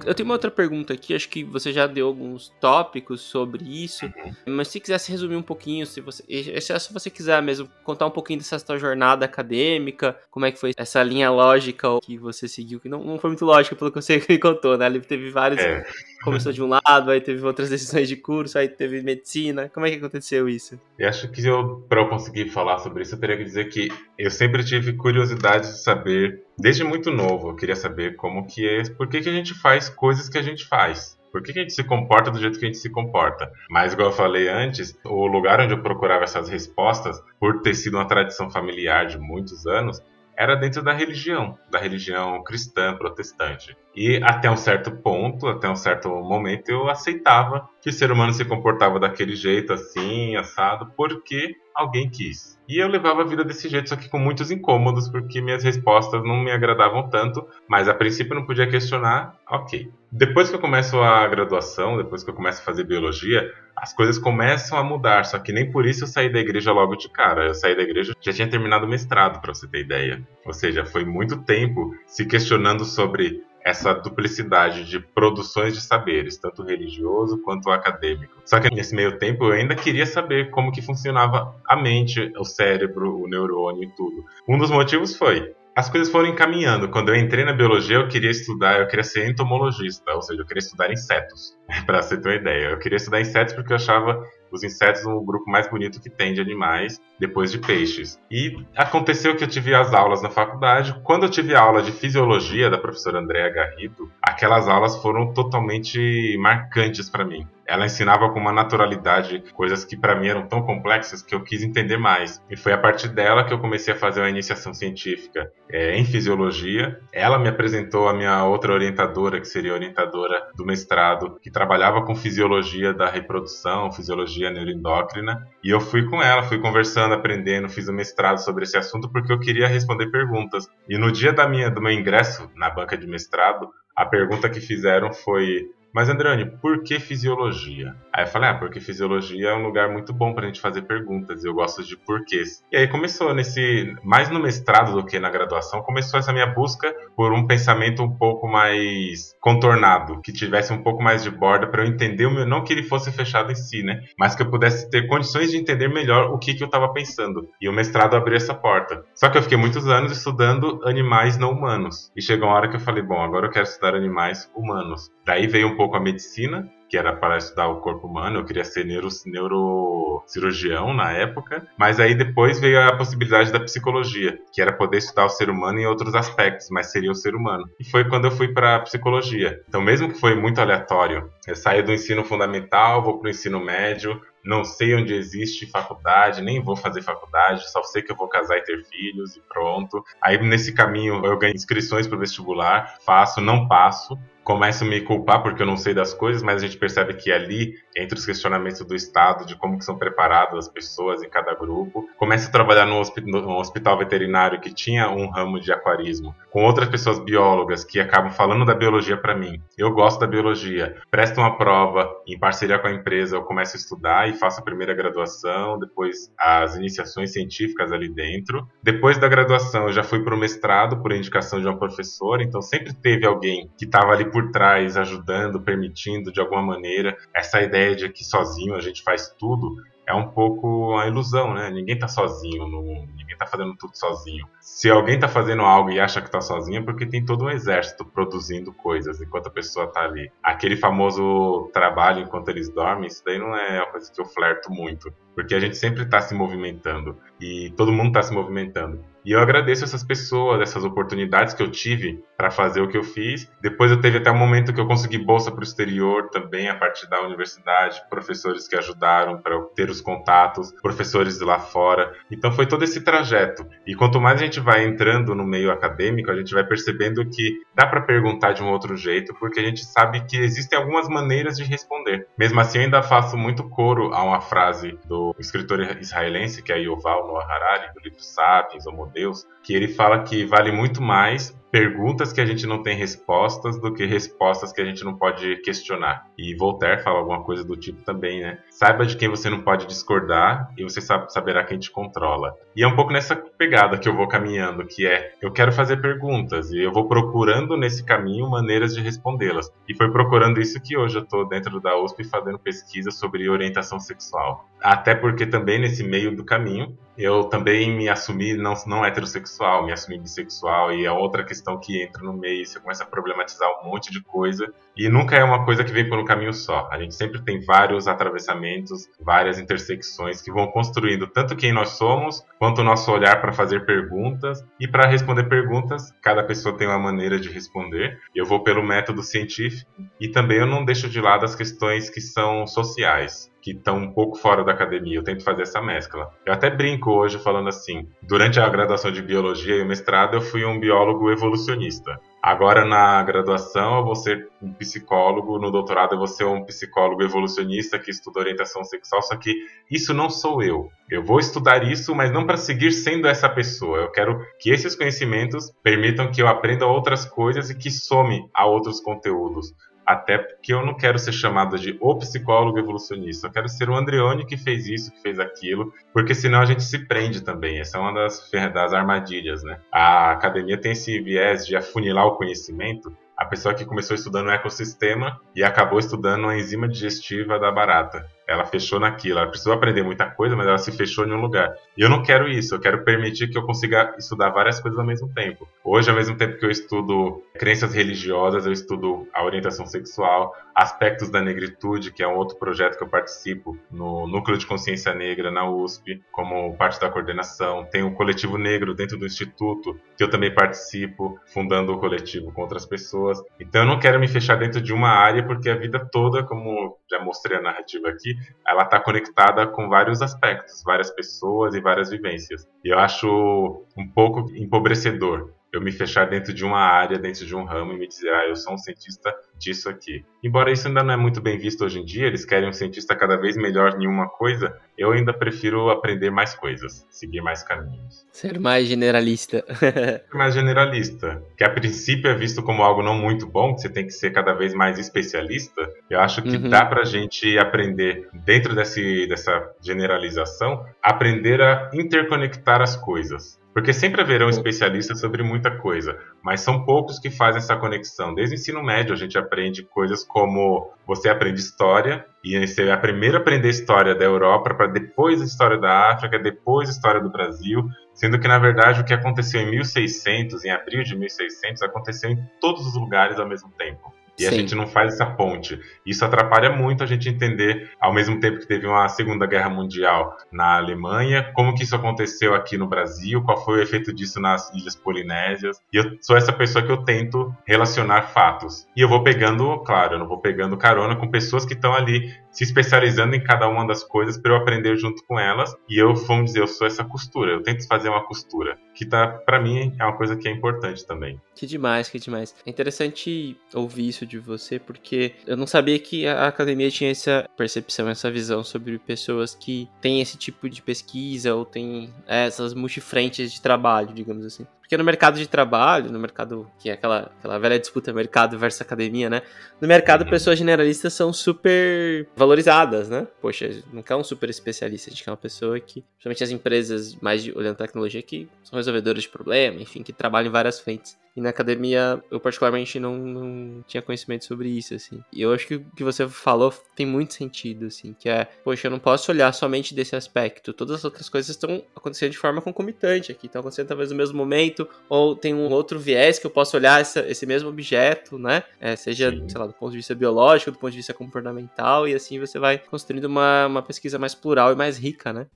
[0.05, 4.11] Eu tenho uma outra pergunta aqui, acho que você já deu alguns tópicos sobre isso,
[4.45, 8.11] mas se quisesse resumir um pouquinho, se você, e se você quiser mesmo contar um
[8.11, 12.79] pouquinho dessa sua jornada acadêmica, como é que foi essa linha lógica que você seguiu,
[12.79, 14.85] que não, não foi muito lógica pelo que você contou, né?
[14.85, 15.83] Ele teve vários, É.
[16.25, 19.91] começou de um lado, aí teve outras decisões de curso, aí teve medicina, como é
[19.91, 20.79] que aconteceu isso?
[20.99, 23.87] E acho que eu, para eu conseguir falar sobre isso, eu teria que dizer que
[24.17, 28.83] eu sempre tive curiosidade de saber, desde muito novo, eu queria saber como que é,
[28.89, 31.15] por que, que a gente faz coisas que a gente faz.
[31.31, 33.51] Por que, que a gente se comporta do jeito que a gente se comporta?
[33.69, 37.97] Mas, igual eu falei antes, o lugar onde eu procurava essas respostas, por ter sido
[37.97, 40.01] uma tradição familiar de muitos anos,
[40.37, 43.75] era dentro da religião, da religião cristã, protestante.
[43.95, 48.33] E até um certo ponto, até um certo momento, eu aceitava que o ser humano
[48.33, 52.59] se comportava daquele jeito, assim, assado, porque alguém quis.
[52.67, 56.23] E eu levava a vida desse jeito, só que com muitos incômodos, porque minhas respostas
[56.23, 59.89] não me agradavam tanto, mas a princípio eu não podia questionar, ok.
[60.11, 64.17] Depois que eu começo a graduação, depois que eu começo a fazer biologia, as coisas
[64.17, 67.47] começam a mudar, só que nem por isso eu saí da igreja logo de cara.
[67.47, 70.25] Eu saí da igreja, já tinha terminado o mestrado, para você ter ideia.
[70.45, 76.63] Ou seja, foi muito tempo se questionando sobre essa duplicidade de produções de saberes, tanto
[76.63, 78.35] religioso quanto acadêmico.
[78.45, 82.45] Só que nesse meio tempo eu ainda queria saber como que funcionava a mente, o
[82.45, 84.23] cérebro, o neurônio e tudo.
[84.47, 86.89] Um dos motivos foi as coisas foram encaminhando.
[86.89, 90.45] Quando eu entrei na biologia, eu queria estudar, eu queria ser entomologista, ou seja, eu
[90.45, 91.53] queria estudar insetos,
[91.85, 92.69] para você ter uma ideia.
[92.69, 94.23] Eu queria estudar insetos porque eu achava
[94.55, 98.19] os insetos o grupo mais bonito que tem de animais, depois de peixes.
[98.29, 100.99] E aconteceu que eu tive as aulas na faculdade.
[101.03, 106.37] Quando eu tive a aula de fisiologia da professora Andréa Garrido, aquelas aulas foram totalmente
[106.39, 107.47] marcantes para mim.
[107.67, 111.63] Ela ensinava com uma naturalidade coisas que para mim eram tão complexas que eu quis
[111.63, 112.41] entender mais.
[112.49, 116.05] E foi a partir dela que eu comecei a fazer uma iniciação científica é, em
[116.05, 116.99] fisiologia.
[117.11, 122.03] Ela me apresentou a minha outra orientadora, que seria a orientadora do mestrado, que trabalhava
[122.03, 125.47] com fisiologia da reprodução, fisiologia neuroendócrina.
[125.63, 129.31] E eu fui com ela, fui conversando, aprendendo, fiz um mestrado sobre esse assunto porque
[129.31, 130.67] eu queria responder perguntas.
[130.87, 134.59] E no dia da minha, do meu ingresso na banca de mestrado, a pergunta que
[134.59, 137.95] fizeram foi mas Androne, por que fisiologia?
[138.13, 141.41] Aí eu falei, ah, porque fisiologia é um lugar muito bom pra gente fazer perguntas,
[141.41, 142.61] e eu gosto de porquês.
[142.69, 146.93] E aí começou nesse, mais no mestrado do que na graduação, começou essa minha busca
[147.15, 151.83] por um pensamento um pouco mais contornado, que tivesse um pouco mais de borda para
[151.83, 154.51] eu entender o meu, não que ele fosse fechado em si, né, mas que eu
[154.51, 157.47] pudesse ter condições de entender melhor o que, que eu estava pensando.
[157.61, 159.05] E o mestrado abriu essa porta.
[159.13, 162.11] Só que eu fiquei muitos anos estudando animais não humanos.
[162.17, 165.09] E chegou uma hora que eu falei, bom, agora eu quero estudar animais humanos.
[165.25, 168.63] Daí veio um pouco a medicina, que era para estudar o corpo humano, eu queria
[168.63, 174.71] ser neuro, neurocirurgião na época, mas aí depois veio a possibilidade da psicologia, que era
[174.71, 177.67] poder estudar o ser humano em outros aspectos, mas seria o ser humano.
[177.79, 179.59] E foi quando eu fui para psicologia.
[179.67, 183.59] Então, mesmo que foi muito aleatório, eu saí do ensino fundamental, vou para o ensino
[183.59, 188.29] médio, não sei onde existe faculdade, nem vou fazer faculdade, só sei que eu vou
[188.29, 190.03] casar e ter filhos e pronto.
[190.21, 194.15] Aí nesse caminho eu ganho inscrições para o vestibular, faço, não passo,
[194.45, 197.31] começo a me culpar porque eu não sei das coisas, mas a gente percebe que
[197.31, 201.55] ali, entre os questionamentos do Estado, de como que são preparadas as pessoas em cada
[201.55, 206.63] grupo, começo a trabalhar num hospital, hospital veterinário que tinha um ramo de aquarismo, com
[206.63, 209.59] outras pessoas biólogas que acabam falando da biologia para mim.
[209.75, 213.79] Eu gosto da biologia, presto uma prova em parceria com a empresa, eu começo a
[213.79, 218.67] estudar e faço a primeira graduação, depois as iniciações científicas ali dentro.
[218.83, 222.61] Depois da graduação, eu já fui para o mestrado por indicação de uma professora, então
[222.61, 227.17] sempre teve alguém que estava ali por trás, ajudando, permitindo de alguma maneira.
[227.33, 231.69] Essa ideia de que sozinho a gente faz tudo é um pouco uma ilusão, né?
[231.69, 234.45] Ninguém está sozinho no mundo, ninguém está fazendo tudo sozinho.
[234.59, 237.49] Se alguém está fazendo algo e acha que está sozinho, é porque tem todo um
[237.49, 240.29] exército produzindo coisas enquanto a pessoa está ali.
[240.43, 244.69] Aquele famoso trabalho enquanto eles dormem, isso daí não é uma coisa que eu flerto
[244.69, 249.03] muito, porque a gente sempre está se movimentando e todo mundo está se movimentando.
[249.25, 253.03] E eu agradeço essas pessoas, essas oportunidades que eu tive para fazer o que eu
[253.03, 253.51] fiz.
[253.59, 256.75] Depois eu teve até um momento que eu consegui bolsa para o exterior também a
[256.75, 262.13] partir da universidade, professores que ajudaram para ter os contatos, professores de lá fora.
[262.29, 263.65] Então foi todo esse trajeto.
[263.87, 267.61] E quanto mais a gente vai entrando no meio acadêmico, a gente vai percebendo que
[267.73, 271.57] dá para perguntar de um outro jeito, porque a gente sabe que existem algumas maneiras
[271.57, 272.27] de responder.
[272.37, 276.79] Mesmo assim, eu ainda faço muito coro a uma frase do escritor israelense, que é
[276.79, 281.55] Yuval Noah Harari, do livro Sapiens, Homo Deus, que ele fala que vale muito mais
[281.75, 285.57] perguntas que a gente não tem respostas do que respostas que a gente não pode
[285.57, 286.25] questionar.
[286.37, 288.59] E Voltaire fala alguma coisa do tipo também, né?
[288.69, 292.55] Saiba de quem você não pode discordar e você sabe, saberá quem te controla.
[292.73, 295.97] E é um pouco nessa pegada que eu vou caminhando, que é eu quero fazer
[295.97, 299.69] perguntas e eu vou procurando nesse caminho maneiras de respondê-las.
[299.85, 303.99] E foi procurando isso que hoje eu estou dentro da USP fazendo pesquisa sobre orientação
[303.99, 304.65] sexual.
[304.81, 309.91] Até porque também nesse meio do caminho eu também me assumi não, não heterossexual, me
[309.91, 313.89] assumi bissexual e é outra questão que entra no meio, você começa a problematizar um
[313.89, 316.87] monte de coisa e nunca é uma coisa que vem por um caminho só.
[316.91, 322.45] A gente sempre tem vários atravessamentos, várias intersecções que vão construindo tanto quem nós somos,
[322.59, 326.99] quanto o nosso olhar para fazer perguntas e para responder perguntas, cada pessoa tem uma
[326.99, 328.19] maneira de responder.
[328.33, 329.89] Eu vou pelo método científico
[330.19, 334.13] e também eu não deixo de lado as questões que são sociais que estão um
[334.13, 335.17] pouco fora da academia.
[335.17, 336.29] Eu tento fazer essa mescla.
[336.45, 340.41] Eu até brinco hoje falando assim: durante a graduação de biologia e o mestrado, eu
[340.41, 342.21] fui um biólogo evolucionista.
[342.43, 347.23] Agora, na graduação, eu vou ser um psicólogo, no doutorado, eu vou ser um psicólogo
[347.23, 349.23] evolucionista que estuda orientação sexual.
[349.23, 349.51] Só que
[349.89, 350.87] isso não sou eu.
[351.09, 353.97] Eu vou estudar isso, mas não para seguir sendo essa pessoa.
[353.97, 358.67] Eu quero que esses conhecimentos permitam que eu aprenda outras coisas e que some a
[358.67, 359.73] outros conteúdos.
[360.05, 363.47] Até porque eu não quero ser chamado de o psicólogo evolucionista.
[363.47, 366.83] Eu quero ser o Andreoni que fez isso, que fez aquilo, porque senão a gente
[366.83, 367.79] se prende também.
[367.79, 369.79] Essa é uma das, das armadilhas, né?
[369.91, 373.15] A academia tem esse viés de afunilar o conhecimento.
[373.35, 378.25] A pessoa que começou estudando o ecossistema e acabou estudando a enzima digestiva da barata
[378.47, 379.39] ela fechou naquilo.
[379.39, 381.73] Ela precisou aprender muita coisa, mas ela se fechou em um lugar.
[381.97, 382.75] E eu não quero isso.
[382.75, 385.67] Eu quero permitir que eu consiga estudar várias coisas ao mesmo tempo.
[385.83, 391.29] Hoje, ao mesmo tempo que eu estudo crenças religiosas, eu estudo a orientação sexual, aspectos
[391.29, 395.49] da negritude, que é um outro projeto que eu participo no Núcleo de Consciência Negra
[395.49, 397.85] na USP, como parte da coordenação.
[397.85, 402.61] Tem o Coletivo Negro dentro do Instituto, que eu também participo, fundando o coletivo com
[402.61, 403.41] outras pessoas.
[403.59, 406.97] Então, eu não quero me fechar dentro de uma área, porque a vida toda, como
[407.09, 408.34] já mostrei a narrativa aqui,
[408.67, 412.67] ela está conectada com vários aspectos, várias pessoas e várias vivências.
[412.83, 417.55] E eu acho um pouco empobrecedor eu me fechar dentro de uma área, dentro de
[417.55, 420.23] um ramo e me dizer, ah, eu sou um cientista disso aqui.
[420.43, 423.15] Embora isso ainda não é muito bem visto hoje em dia, eles querem um cientista
[423.15, 428.25] cada vez melhor em uma coisa, eu ainda prefiro aprender mais coisas, seguir mais caminhos.
[428.31, 429.63] Ser mais generalista.
[429.75, 433.89] Ser mais generalista, que a princípio é visto como algo não muito bom, que você
[433.89, 435.89] tem que ser cada vez mais especialista.
[436.09, 436.69] Eu acho que Uhum.
[436.69, 443.59] dá pra gente aprender, dentro desse, dessa generalização, aprender a interconectar as coisas.
[443.75, 448.33] Porque sempre haverão especialistas sobre muita coisa, mas são poucos que fazem essa conexão.
[448.33, 452.95] Desde o ensino médio a gente aprende coisas como você aprende história, e você é
[452.95, 457.29] primeiro aprender história da Europa, para depois a história da África, depois a história do
[457.29, 462.29] Brasil, sendo que na verdade o que aconteceu em 1600, em abril de 1600, aconteceu
[462.29, 464.13] em todos os lugares ao mesmo tempo.
[464.37, 464.57] E a Sim.
[464.57, 465.79] gente não faz essa ponte.
[466.05, 470.35] Isso atrapalha muito a gente entender, ao mesmo tempo que teve uma Segunda Guerra Mundial
[470.51, 474.73] na Alemanha, como que isso aconteceu aqui no Brasil, qual foi o efeito disso nas
[474.73, 475.81] Ilhas Polinésias.
[475.93, 478.87] E eu sou essa pessoa que eu tento relacionar fatos.
[478.95, 482.33] E eu vou pegando, claro, eu não vou pegando carona com pessoas que estão ali
[482.55, 485.75] se especializando em cada uma das coisas para eu aprender junto com elas.
[485.89, 487.51] E eu, vamos dizer, eu sou essa costura.
[487.51, 491.05] Eu tento fazer uma costura, que tá, para mim, é uma coisa que é importante
[491.05, 491.39] também.
[491.53, 492.55] Que demais, que demais.
[492.65, 497.47] É interessante ouvir isso de você, porque eu não sabia que a academia tinha essa
[497.57, 503.51] percepção, essa visão sobre pessoas que têm esse tipo de pesquisa ou têm essas multifrentes
[503.51, 504.65] de trabalho, digamos assim.
[504.85, 508.81] Porque no mercado de trabalho, no mercado que é aquela, aquela velha disputa mercado versus
[508.81, 509.41] academia, né?
[509.81, 510.29] No mercado, Uhum.
[510.29, 513.27] pessoas generalistas são super valorizadas, né?
[513.41, 517.15] Poxa, não quer um super especialista, a gente quer uma pessoa que, principalmente as empresas
[517.15, 521.17] mais de, olhando tecnologia, que são resolvedoras de problema, enfim, que trabalham em várias frentes.
[521.35, 525.19] E na academia, eu particularmente não, não tinha conhecimento sobre isso, assim.
[525.33, 528.87] E eu acho que o que você falou tem muito sentido, assim, que é, poxa,
[528.87, 530.71] eu não posso olhar somente desse aspecto.
[530.71, 534.37] Todas as outras coisas estão acontecendo de forma concomitante aqui, estão acontecendo talvez no mesmo
[534.37, 538.63] momento, ou tem um outro viés que eu posso olhar essa- esse mesmo objeto, né?
[538.79, 539.49] É, seja, Sim.
[539.49, 542.57] sei lá, do ponto de vista biológico, do ponto de vista comportamental, e assim você
[542.57, 545.47] vai construindo uma, uma pesquisa mais plural e mais rica, né?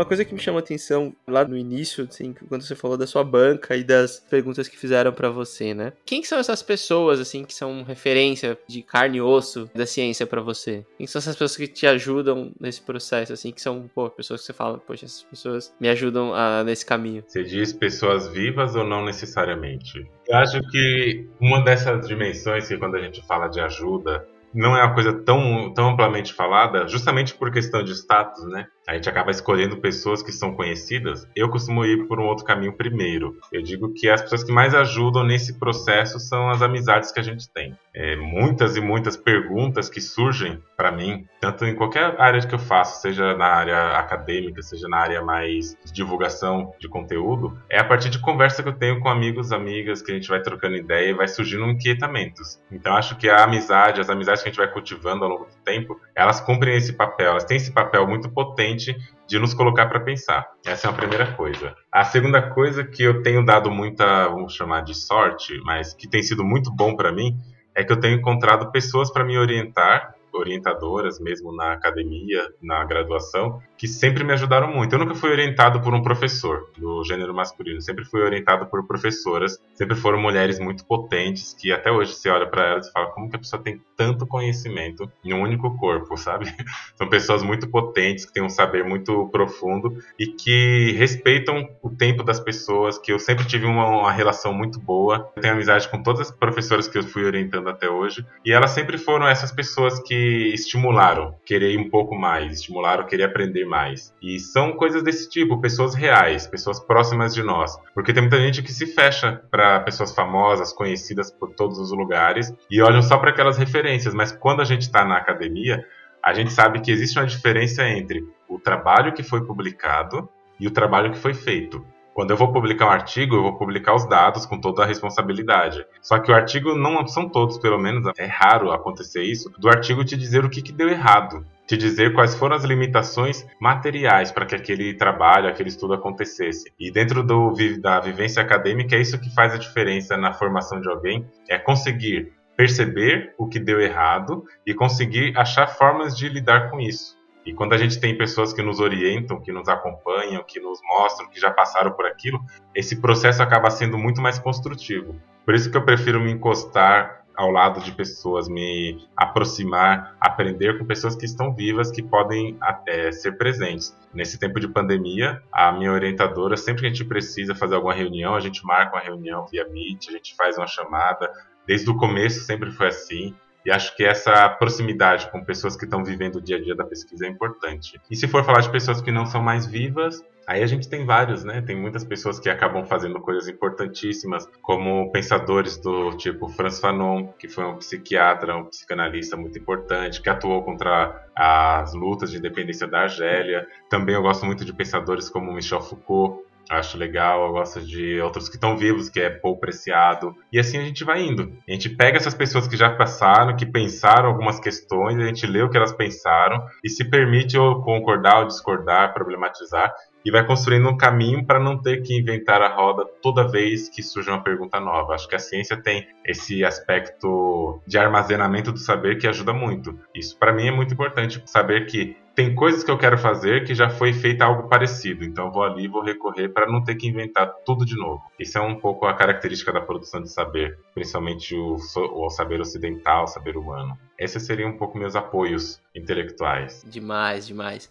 [0.00, 3.06] Uma coisa que me chamou a atenção lá no início, assim, quando você falou da
[3.06, 5.92] sua banca e das perguntas que fizeram pra você, né?
[6.06, 10.26] Quem que são essas pessoas, assim, que são referência de carne e osso da ciência
[10.26, 10.86] pra você?
[10.96, 14.46] Quem são essas pessoas que te ajudam nesse processo, assim, que são, pô, pessoas que
[14.46, 17.22] você fala, poxa, essas pessoas me ajudam a, nesse caminho?
[17.26, 20.10] Você diz pessoas vivas ou não necessariamente?
[20.26, 24.84] Eu acho que uma dessas dimensões que quando a gente fala de ajuda não é
[24.84, 28.66] uma coisa tão, tão amplamente falada, justamente por questão de status, né?
[28.90, 31.24] A gente acaba escolhendo pessoas que são conhecidas.
[31.36, 33.36] Eu costumo ir por um outro caminho primeiro.
[33.52, 37.22] Eu digo que as pessoas que mais ajudam nesse processo são as amizades que a
[37.22, 37.78] gente tem.
[37.94, 42.58] É, muitas e muitas perguntas que surgem para mim, tanto em qualquer área que eu
[42.58, 47.84] faço, seja na área acadêmica, seja na área mais de divulgação de conteúdo, é a
[47.84, 51.10] partir de conversa que eu tenho com amigos, amigas, que a gente vai trocando ideia
[51.10, 52.60] e vai surgindo inquietamentos.
[52.72, 55.56] Então acho que a amizade, as amizades que a gente vai cultivando ao longo do
[55.64, 58.79] tempo, elas cumprem esse papel, elas têm esse papel muito potente
[59.26, 60.46] de nos colocar para pensar.
[60.64, 61.74] Essa é a primeira coisa.
[61.92, 66.22] A segunda coisa que eu tenho dado muita, vamos chamar de sorte, mas que tem
[66.22, 67.36] sido muito bom para mim,
[67.74, 73.60] é que eu tenho encontrado pessoas para me orientar, orientadoras mesmo na academia, na graduação,
[73.80, 74.94] que sempre me ajudaram muito.
[74.94, 79.58] Eu nunca fui orientado por um professor do gênero masculino, sempre fui orientado por professoras,
[79.74, 83.30] sempre foram mulheres muito potentes que até hoje você olha para elas e fala como
[83.30, 86.54] que a pessoa tem tanto conhecimento em um único corpo, sabe?
[86.94, 92.22] São pessoas muito potentes que têm um saber muito profundo e que respeitam o tempo
[92.22, 95.32] das pessoas, que eu sempre tive uma, uma relação muito boa.
[95.34, 98.72] Eu tenho amizade com todas as professoras que eu fui orientando até hoje e elas
[98.72, 104.12] sempre foram essas pessoas que estimularam querer um pouco mais, estimularam querer aprender mais.
[104.20, 107.78] E são coisas desse tipo, pessoas reais, pessoas próximas de nós.
[107.94, 112.52] Porque tem muita gente que se fecha para pessoas famosas, conhecidas por todos os lugares
[112.70, 115.86] e olham só para aquelas referências, mas quando a gente está na academia,
[116.22, 120.70] a gente sabe que existe uma diferença entre o trabalho que foi publicado e o
[120.70, 121.82] trabalho que foi feito.
[122.12, 125.86] Quando eu vou publicar um artigo, eu vou publicar os dados com toda a responsabilidade.
[126.02, 130.04] Só que o artigo não são todos, pelo menos, é raro acontecer isso, do artigo
[130.04, 131.46] te dizer o que, que deu errado.
[131.70, 136.72] Te dizer quais foram as limitações materiais para que aquele trabalho, aquele estudo acontecesse.
[136.76, 140.88] E dentro do, da vivência acadêmica, é isso que faz a diferença na formação de
[140.88, 146.80] alguém, é conseguir perceber o que deu errado e conseguir achar formas de lidar com
[146.80, 147.16] isso.
[147.46, 151.30] E quando a gente tem pessoas que nos orientam, que nos acompanham, que nos mostram,
[151.30, 152.40] que já passaram por aquilo,
[152.74, 155.14] esse processo acaba sendo muito mais construtivo.
[155.44, 160.84] Por isso que eu prefiro me encostar ao lado de pessoas, me aproximar, aprender com
[160.84, 163.96] pessoas que estão vivas, que podem até ser presentes.
[164.12, 168.34] Nesse tempo de pandemia, a minha orientadora, sempre que a gente precisa fazer alguma reunião,
[168.34, 171.32] a gente marca uma reunião via Meet, a gente faz uma chamada.
[171.66, 173.34] Desde o começo sempre foi assim.
[173.64, 176.84] E acho que essa proximidade com pessoas que estão vivendo o dia a dia da
[176.84, 178.00] pesquisa é importante.
[178.10, 181.06] E se for falar de pessoas que não são mais vivas, Aí a gente tem
[181.06, 181.62] vários, né?
[181.62, 187.48] Tem muitas pessoas que acabam fazendo coisas importantíssimas, como pensadores do tipo Franz Fanon, que
[187.48, 193.02] foi um psiquiatra, um psicanalista muito importante, que atuou contra as lutas de independência da
[193.02, 193.64] Argélia.
[193.88, 198.48] Também eu gosto muito de pensadores como Michel Foucault, Acho legal, eu gosto de outros
[198.48, 200.36] que estão vivos, que é Paul Preciado.
[200.52, 201.52] E assim a gente vai indo.
[201.68, 205.62] A gente pega essas pessoas que já passaram, que pensaram algumas questões, a gente lê
[205.62, 209.92] o que elas pensaram e se permite ou concordar ou discordar, problematizar
[210.24, 214.02] e vai construindo um caminho para não ter que inventar a roda toda vez que
[214.02, 215.14] surge uma pergunta nova.
[215.14, 219.98] Acho que a ciência tem esse aspecto de armazenamento do saber que ajuda muito.
[220.14, 223.74] Isso para mim é muito importante, saber que tem coisas que eu quero fazer que
[223.74, 227.06] já foi feita algo parecido, então vou ali e vou recorrer para não ter que
[227.06, 228.22] inventar tudo de novo.
[228.38, 233.24] Isso é um pouco a característica da produção de saber, principalmente o, o saber ocidental,
[233.24, 233.98] o saber humano.
[234.18, 236.84] Esses seriam um pouco meus apoios intelectuais.
[236.88, 237.90] Demais, demais.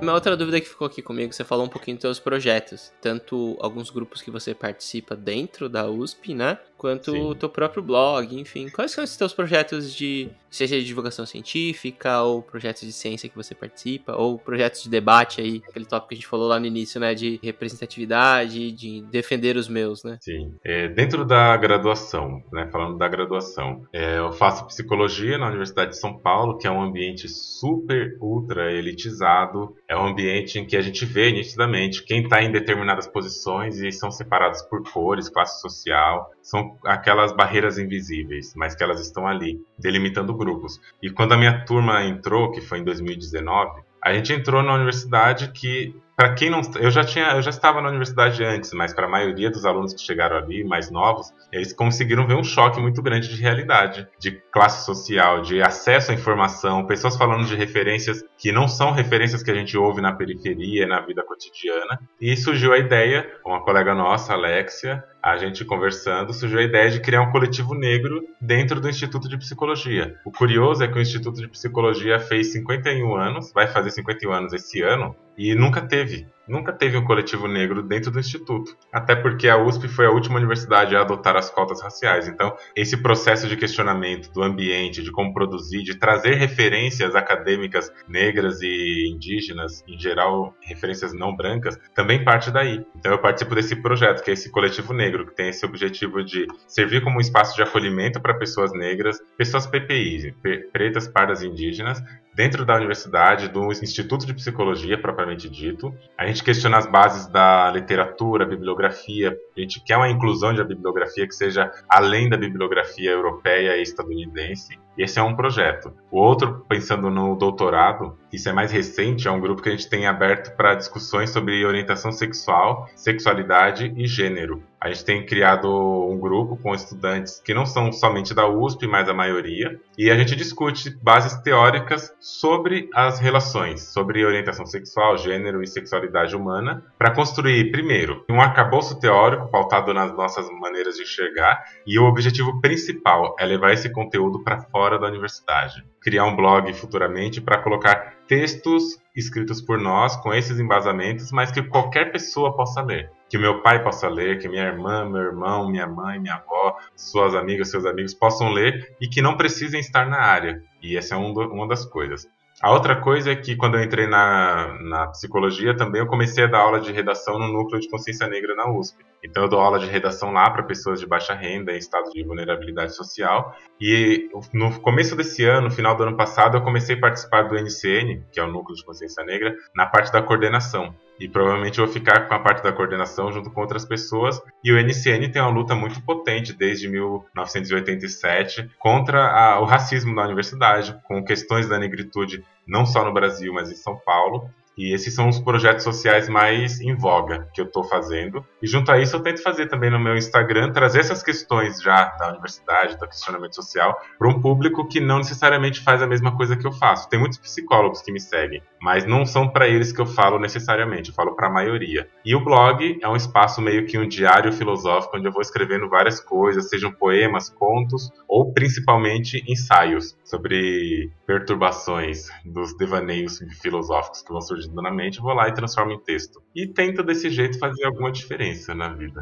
[0.00, 3.56] Uma outra dúvida que ficou aqui comigo, você falou um pouquinho dos seus projetos, tanto
[3.60, 6.58] alguns grupos que você participa dentro da USP, né?
[6.80, 7.20] Quanto Sim.
[7.20, 8.70] o teu próprio blog, enfim.
[8.70, 13.36] Quais são os teus projetos de, seja de divulgação científica, ou projetos de ciência que
[13.36, 16.64] você participa, ou projetos de debate aí, aquele tópico que a gente falou lá no
[16.64, 17.14] início, né?
[17.14, 20.16] De representatividade, de defender os meus, né?
[20.22, 20.54] Sim.
[20.64, 22.66] É, dentro da graduação, né?
[22.72, 26.80] Falando da graduação, é, eu faço psicologia na Universidade de São Paulo, que é um
[26.80, 32.42] ambiente super, ultra elitizado é um ambiente em que a gente vê nitidamente quem está
[32.42, 38.74] em determinadas posições e são separados por cores, classe social, são aquelas barreiras invisíveis, mas
[38.74, 40.80] que elas estão ali, delimitando grupos.
[41.02, 45.52] E quando a minha turma entrou, que foi em 2019, a gente entrou na universidade
[45.52, 49.06] que para quem não, eu já tinha, eu já estava na universidade antes, mas para
[49.06, 53.00] a maioria dos alunos que chegaram ali, mais novos, eles conseguiram ver um choque muito
[53.00, 58.52] grande de realidade, de classe social, de acesso à informação, pessoas falando de referências que
[58.52, 61.98] não são referências que a gente ouve na periferia, na vida cotidiana.
[62.20, 67.00] E surgiu a ideia, uma colega nossa, Alexia, a gente conversando, surgiu a ideia de
[67.00, 70.16] criar um coletivo negro dentro do Instituto de Psicologia.
[70.24, 74.52] O curioso é que o Instituto de Psicologia fez 51 anos, vai fazer 51 anos
[74.52, 79.48] esse ano, e nunca teve nunca teve um coletivo negro dentro do instituto, até porque
[79.48, 82.26] a USP foi a última universidade a adotar as cotas raciais.
[82.26, 88.60] Então, esse processo de questionamento do ambiente, de como produzir, de trazer referências acadêmicas negras
[88.62, 92.84] e indígenas, em geral referências não brancas, também parte daí.
[92.96, 96.48] Então, eu participo desse projeto, que é esse coletivo negro, que tem esse objetivo de
[96.66, 100.34] servir como um espaço de acolhimento para pessoas negras, pessoas PPI,
[100.72, 102.02] pretas, pardas indígenas,
[102.40, 105.94] dentro da universidade, do Instituto de Psicologia propriamente dito.
[106.16, 109.36] A gente questiona as bases da literatura, bibliografia.
[109.54, 114.78] A gente quer uma inclusão de bibliografia que seja além da bibliografia europeia e estadunidense.
[114.96, 115.92] Esse é um projeto.
[116.10, 119.88] O outro, pensando no doutorado, isso é mais recente, é um grupo que a gente
[119.88, 124.62] tem aberto para discussões sobre orientação sexual, sexualidade e gênero.
[124.80, 125.68] A gente tem criado
[126.08, 130.16] um grupo com estudantes que não são somente da USP, mas a maioria, e a
[130.16, 137.14] gente discute bases teóricas sobre as relações, sobre orientação sexual, gênero e sexualidade humana, para
[137.14, 143.36] construir, primeiro, um arcabouço teórico pautado nas nossas maneiras de enxergar, e o objetivo principal
[143.38, 145.84] é levar esse conteúdo para fora da universidade.
[146.00, 151.62] Criar um blog futuramente para colocar textos escritos por nós com esses embasamentos, mas que
[151.62, 155.86] qualquer pessoa possa ler que meu pai possa ler, que minha irmã, meu irmão, minha
[155.86, 160.18] mãe, minha avó, suas amigas, seus amigos possam ler e que não precisem estar na
[160.18, 160.60] área.
[160.82, 162.26] E essa é um do, uma das coisas.
[162.62, 166.46] A outra coisa é que quando eu entrei na, na psicologia também eu comecei a
[166.46, 169.02] dar aula de redação no núcleo de consciência negra na USP.
[169.24, 172.22] Então eu dou aula de redação lá para pessoas de baixa renda em estado de
[172.22, 173.56] vulnerabilidade social.
[173.80, 178.26] E no começo desse ano, final do ano passado, eu comecei a participar do NCN,
[178.30, 182.26] que é o núcleo de consciência negra, na parte da coordenação e provavelmente vou ficar
[182.26, 184.40] com a parte da coordenação junto com outras pessoas.
[184.64, 190.24] E o NCN tem uma luta muito potente desde 1987 contra a, o racismo na
[190.24, 194.48] universidade, com questões da negritude não só no Brasil, mas em São Paulo.
[194.78, 198.42] E esses são os projetos sociais mais em voga que eu estou fazendo.
[198.62, 202.06] E junto a isso, eu tento fazer também no meu Instagram, trazer essas questões já
[202.18, 206.56] da universidade, do questionamento social, para um público que não necessariamente faz a mesma coisa
[206.56, 207.10] que eu faço.
[207.10, 211.10] Tem muitos psicólogos que me seguem, mas não são para eles que eu falo necessariamente,
[211.10, 212.08] eu falo para a maioria.
[212.24, 215.88] E o blog é um espaço meio que um diário filosófico onde eu vou escrevendo
[215.88, 224.40] várias coisas, sejam poemas, contos ou principalmente ensaios sobre perturbações dos devaneios filosóficos que vão
[224.40, 226.42] surgindo na mente, vou lá e transformo em texto.
[226.54, 229.20] E tento desse jeito fazer alguma diferença na vida.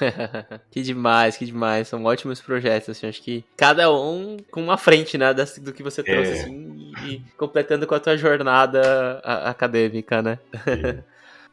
[0.70, 1.88] que demais, que demais.
[1.88, 6.02] São ótimos projetos, assim, acho que cada um com uma frente, né, do que você
[6.02, 6.34] trouxe, é.
[6.34, 6.65] assim,
[7.06, 10.38] e, completando com a tua jornada acadêmica, né?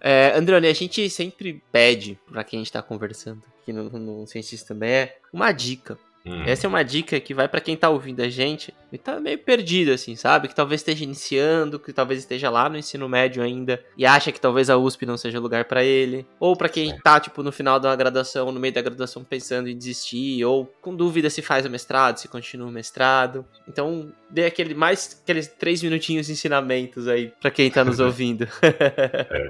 [0.06, 4.28] É, Androne, a gente sempre pede para quem a gente está conversando aqui no, no
[4.28, 6.44] Cientista também é uma dica Hum.
[6.46, 9.38] Essa é uma dica que vai para quem tá ouvindo a gente e tá meio
[9.40, 10.48] perdido, assim, sabe?
[10.48, 14.40] Que talvez esteja iniciando, que talvez esteja lá no ensino médio ainda e acha que
[14.40, 16.26] talvez a USP não seja lugar para ele.
[16.40, 19.78] Ou para quem tá, tipo, no final da graduação, no meio da graduação, pensando em
[19.78, 23.46] desistir, ou com dúvida se faz o mestrado, se continua o mestrado.
[23.68, 28.48] Então, dê aquele, mais aqueles três minutinhos de ensinamentos aí para quem tá nos ouvindo.
[28.62, 29.48] é.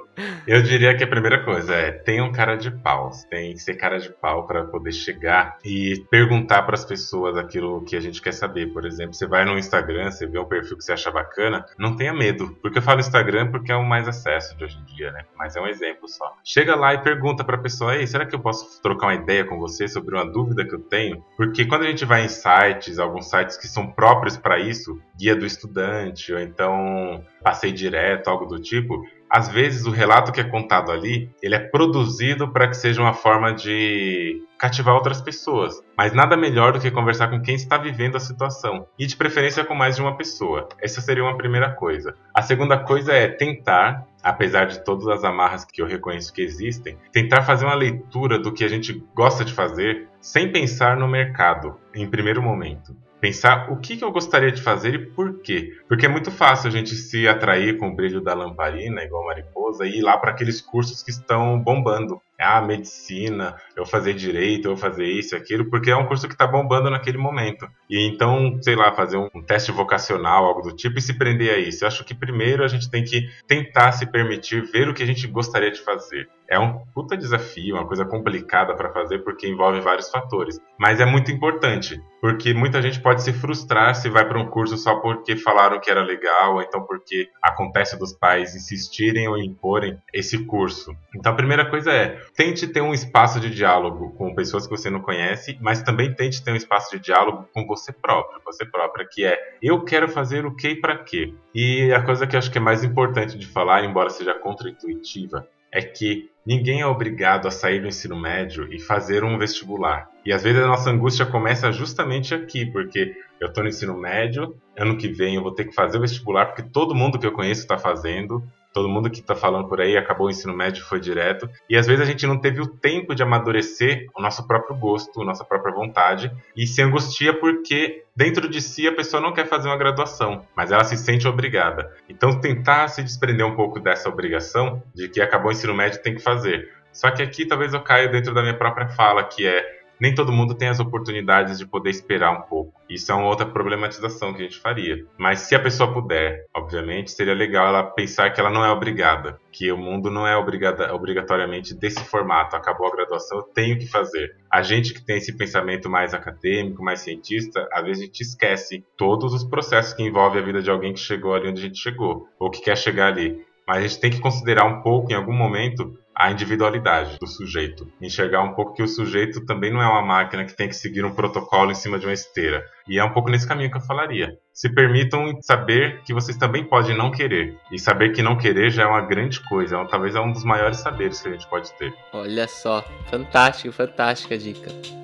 [0.47, 3.11] Eu diria que a primeira coisa é: tenha um cara de pau.
[3.29, 7.83] Tem que ser cara de pau para poder chegar e perguntar para as pessoas aquilo
[7.83, 8.73] que a gente quer saber.
[8.73, 11.95] Por exemplo, você vai no Instagram, você vê um perfil que você acha bacana, não
[11.95, 12.57] tenha medo.
[12.61, 15.25] Porque eu falo Instagram porque é o mais acesso de hoje em dia, né?
[15.37, 16.35] Mas é um exemplo só.
[16.43, 19.45] Chega lá e pergunta para a pessoa: Ei, será que eu posso trocar uma ideia
[19.45, 21.23] com você sobre uma dúvida que eu tenho?
[21.37, 25.35] Porque quando a gente vai em sites, alguns sites que são próprios para isso, guia
[25.35, 29.03] do estudante, ou então passei direto, algo do tipo,
[29.33, 33.15] às vezes o relato que é contado ali, ele é produzido para que seja uma
[33.15, 35.81] forma de cativar outras pessoas.
[35.97, 38.85] Mas nada melhor do que conversar com quem está vivendo a situação.
[38.97, 40.69] E de preferência com mais de uma pessoa.
[40.79, 42.13] Essa seria uma primeira coisa.
[42.31, 46.95] A segunda coisa é tentar, apesar de todas as amarras que eu reconheço que existem,
[47.11, 51.75] tentar fazer uma leitura do que a gente gosta de fazer sem pensar no mercado,
[51.95, 55.71] em primeiro momento pensar o que, que eu gostaria de fazer e por quê.
[55.87, 59.87] Porque é muito fácil a gente se atrair com o brilho da lamparina, igual mariposa,
[59.87, 64.77] e ir lá para aqueles cursos que estão bombando ah, medicina, eu fazer direito, eu
[64.77, 67.67] fazer isso, aquilo, porque é um curso que está bombando naquele momento.
[67.89, 71.53] E então, sei lá, fazer um, um, teste vocacional, algo do tipo, e se prender
[71.53, 71.83] a isso.
[71.83, 75.05] Eu acho que primeiro a gente tem que tentar se permitir ver o que a
[75.05, 76.27] gente gostaria de fazer.
[76.49, 81.05] É um puta desafio, uma coisa complicada para fazer porque envolve vários fatores, mas é
[81.05, 85.35] muito importante, porque muita gente pode se frustrar se vai para um curso só porque
[85.35, 90.95] falaram que era legal, ou então porque acontece dos pais insistirem ou imporem esse curso.
[91.15, 94.89] Então a primeira coisa é tente ter um espaço de diálogo com pessoas que você
[94.89, 99.07] não conhece, mas também tente ter um espaço de diálogo com você próprio, você própria,
[99.09, 101.33] que é eu quero fazer o que e para quê.
[101.53, 105.47] E a coisa que eu acho que é mais importante de falar, embora seja contra-intuitiva,
[105.71, 110.07] é que ninguém é obrigado a sair do ensino médio e fazer um vestibular.
[110.23, 114.55] E às vezes a nossa angústia começa justamente aqui, porque eu estou no ensino médio,
[114.77, 117.31] ano que vem eu vou ter que fazer o vestibular, porque todo mundo que eu
[117.31, 118.43] conheço está fazendo,
[118.73, 121.47] todo mundo que está falando por aí acabou o ensino médio foi direto.
[121.69, 125.21] E às vezes a gente não teve o tempo de amadurecer o nosso próprio gosto,
[125.21, 129.47] a nossa própria vontade, e se angustia porque dentro de si a pessoa não quer
[129.47, 131.95] fazer uma graduação, mas ela se sente obrigada.
[132.09, 136.15] Então tentar se desprender um pouco dessa obrigação de que acabou o ensino médio tem
[136.15, 136.71] que fazer.
[136.91, 140.31] Só que aqui talvez eu caia dentro da minha própria fala, que é nem todo
[140.31, 142.73] mundo tem as oportunidades de poder esperar um pouco.
[142.89, 145.05] Isso é uma outra problematização que a gente faria.
[145.17, 149.39] Mas se a pessoa puder, obviamente, seria legal ela pensar que ela não é obrigada,
[149.51, 152.55] que o mundo não é obrigada, obrigatoriamente desse formato.
[152.55, 154.35] Acabou a graduação, eu tenho que fazer.
[154.51, 158.85] A gente que tem esse pensamento mais acadêmico, mais cientista, às vezes a gente esquece
[158.97, 161.79] todos os processos que envolvem a vida de alguém que chegou ali onde a gente
[161.79, 163.43] chegou, ou que quer chegar ali.
[163.67, 167.87] Mas a gente tem que considerar um pouco, em algum momento, a individualidade do sujeito.
[168.01, 171.03] Enxergar um pouco que o sujeito também não é uma máquina que tem que seguir
[171.03, 172.63] um protocolo em cima de uma esteira.
[172.87, 174.37] E é um pouco nesse caminho que eu falaria.
[174.53, 177.57] Se permitam saber que vocês também podem não querer.
[177.71, 179.77] E saber que não querer já é uma grande coisa.
[179.77, 181.93] É talvez é um dos maiores saberes que a gente pode ter.
[182.11, 182.83] Olha só.
[183.09, 185.02] Fantástico, fantástica dica.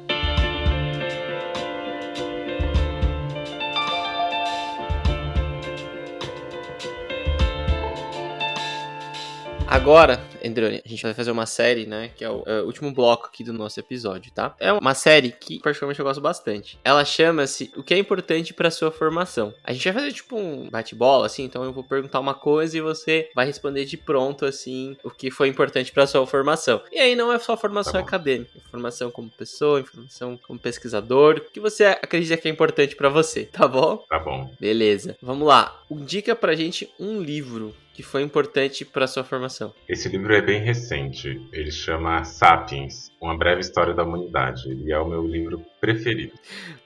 [9.69, 12.09] Agora, Androne, a gente vai fazer uma série, né?
[12.15, 14.55] Que é o, o, último bloco aqui do nosso episódio, tá?
[14.59, 16.79] É uma série que, particularmente, eu gosto bastante.
[16.83, 19.53] Ela chama-se O que é importante para sua formação.
[19.63, 22.81] A gente vai fazer tipo um bate-bola, assim, então eu vou perguntar uma coisa e
[22.81, 26.81] você vai responder de pronto, assim, o que foi importante para sua formação.
[26.91, 31.43] E aí não é só formação tá acadêmica, é formação como pessoa, formação como pesquisador,
[31.47, 33.97] o que você acredita que é importante para você, tá bom?
[34.09, 34.51] Tá bom.
[34.59, 35.15] Beleza.
[35.21, 35.79] Vamos lá.
[35.91, 39.73] Indica pra gente um livro que foi importante para sua formação?
[39.85, 41.45] Esse livro é bem recente.
[41.51, 44.71] Ele chama Sapiens, Uma Breve História da Humanidade.
[44.71, 46.31] Ele é o meu livro preferido.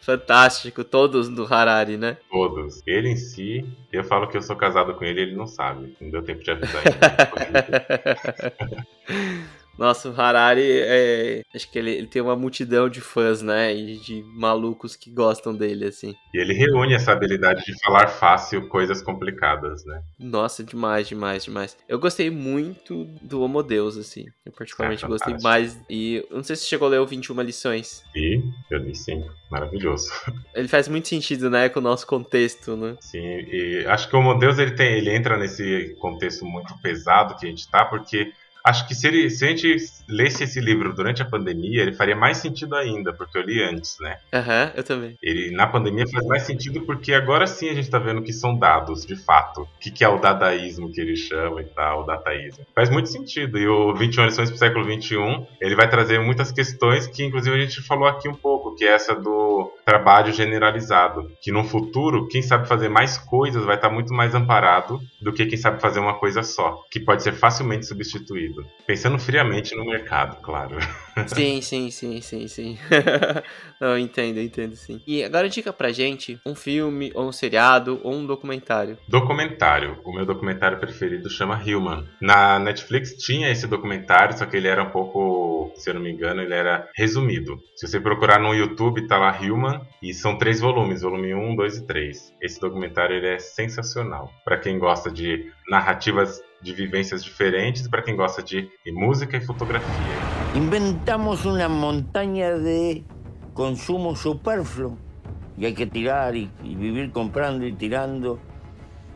[0.01, 2.18] Fantástico, todos do Harari, né?
[2.32, 2.82] Todos.
[2.88, 5.95] Ele em si, eu falo que eu sou casado com ele, ele não sabe.
[6.01, 6.95] Não deu tempo de avisar ele.
[9.78, 13.74] Nossa, o Harari, é, acho que ele, ele, tem uma multidão de fãs, né?
[13.74, 16.13] E de malucos que gostam dele, assim.
[16.34, 20.01] E ele reúne essa habilidade de falar fácil coisas complicadas, né?
[20.19, 21.78] Nossa, demais, demais, demais.
[21.88, 24.26] Eu gostei muito do Homo Deus, assim.
[24.45, 25.80] Eu particularmente é gostei mais.
[25.89, 28.03] E não sei se chegou a ler o 21 lições.
[28.15, 29.24] E eu li sim.
[29.49, 30.09] Maravilhoso.
[30.55, 32.95] Ele faz muito sentido, né, com o nosso contexto, né?
[32.99, 37.36] Sim, e acho que o Homo Deus ele, tem, ele entra nesse contexto muito pesado
[37.36, 38.34] que a gente tá, porque
[38.64, 39.76] Acho que se, ele, se a gente
[40.07, 43.97] lesse esse livro durante a pandemia, ele faria mais sentido ainda, porque eu li antes,
[43.99, 44.18] né?
[44.34, 45.18] Aham, uhum, eu também.
[45.22, 48.57] Ele, na pandemia, faz mais sentido porque agora sim a gente tá vendo que são
[48.57, 49.61] dados, de fato.
[49.61, 52.66] O que, que é o dadaísmo que ele chama e tal, o dataísmo.
[52.74, 53.57] Faz muito sentido.
[53.57, 57.59] E o 21 lições pro século 21, ele vai trazer muitas questões que, inclusive, a
[57.59, 61.30] gente falou aqui um pouco, que é essa do trabalho generalizado.
[61.41, 65.45] Que no futuro, quem sabe fazer mais coisas vai estar muito mais amparado do que
[65.45, 67.86] quem sabe fazer uma coisa só, que pode ser facilmente
[68.54, 68.66] substituído.
[68.86, 70.78] Pensando friamente no mercado, claro.
[71.28, 72.78] Sim, sim, sim, sim, sim.
[73.80, 75.00] Não, entendo, entendo, sim.
[75.05, 78.97] E agora dica pra gente um filme, ou um seriado, ou um documentário.
[79.08, 80.00] Documentário.
[80.04, 82.08] O meu documentário preferido chama Human.
[82.20, 86.12] Na Netflix tinha esse documentário, só que ele era um pouco, se eu não me
[86.12, 87.59] engano, ele era resumido.
[87.75, 91.78] Se você procurar no YouTube, tá lá Human, e são três volumes, volume 1, 2
[91.78, 92.34] e 3.
[92.42, 94.32] Esse documentário ele é sensacional.
[94.43, 99.90] para quem gosta de narrativas de vivências diferentes para quem gosta de música e fotografia.
[100.56, 103.04] Inventamos uma montanha de
[103.54, 104.98] consumo supérfluo
[105.58, 108.40] e hay que tirar e, e vivir comprando e tirando.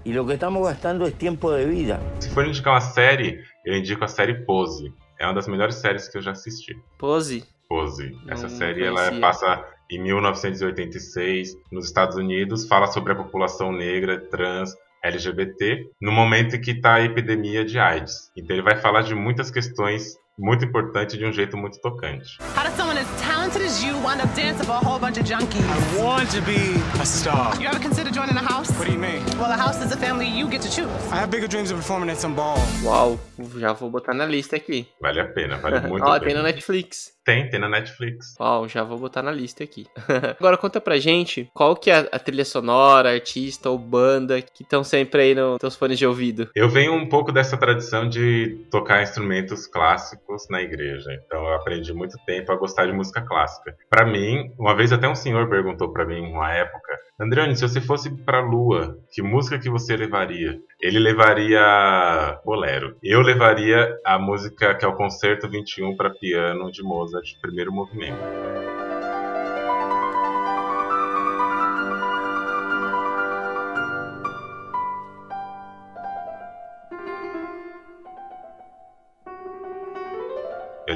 [0.05, 1.99] E o que estamos gastando é tempo de vida.
[2.19, 4.93] Se for indicar uma série, eu indico a série Pose.
[5.19, 6.77] É uma das melhores séries que eu já assisti.
[6.97, 7.43] Pose?
[7.67, 8.15] Pose.
[8.27, 14.19] Essa não série ela passa em 1986 nos Estados Unidos, fala sobre a população negra,
[14.19, 14.73] trans,
[15.07, 18.31] LGBT no momento em que está a epidemia de AIDS.
[18.37, 20.03] Então ele vai falar de muitas questões
[20.39, 22.37] muito importantes de um jeito muito tocante.
[22.55, 25.25] How does someone as talented as you wind up dancing for a whole bunch of
[25.27, 25.63] junkies?
[25.65, 27.55] I want to be a star.
[27.59, 28.69] You ever consider joining a house?
[28.77, 29.23] What do you mean?
[29.39, 30.91] Well, a house is a family you get to choose.
[31.11, 32.59] I have bigger dreams of performing at some ball.
[32.83, 33.19] Uau,
[33.57, 34.87] já vou botar na lista aqui.
[35.01, 36.25] Vale a pena, vale muito Ó, a pena.
[36.25, 37.16] tem na Netflix.
[37.27, 38.37] Tem, tem na Netflix.
[38.39, 39.85] Uau, já vou botar na lista aqui.
[40.39, 44.81] Agora conta pra gente qual que é a trilha sonora, artista ou banda que estão
[44.81, 46.49] sempre aí nos teus fones de ouvido.
[46.55, 51.11] Eu venho um pouco dessa tradição de tocar instrumentos clássicos na igreja.
[51.25, 53.75] Então eu aprendi muito tempo a gostar de música clássica.
[53.89, 57.81] Para mim, uma vez até um senhor perguntou para mim uma época, Androne, se você
[57.81, 60.59] fosse pra Lua, que música que você levaria?
[60.79, 62.95] Ele levaria bolero.
[63.03, 68.17] Eu levaria a música que é o Concerto 21 para piano de Mozart, primeiro movimento.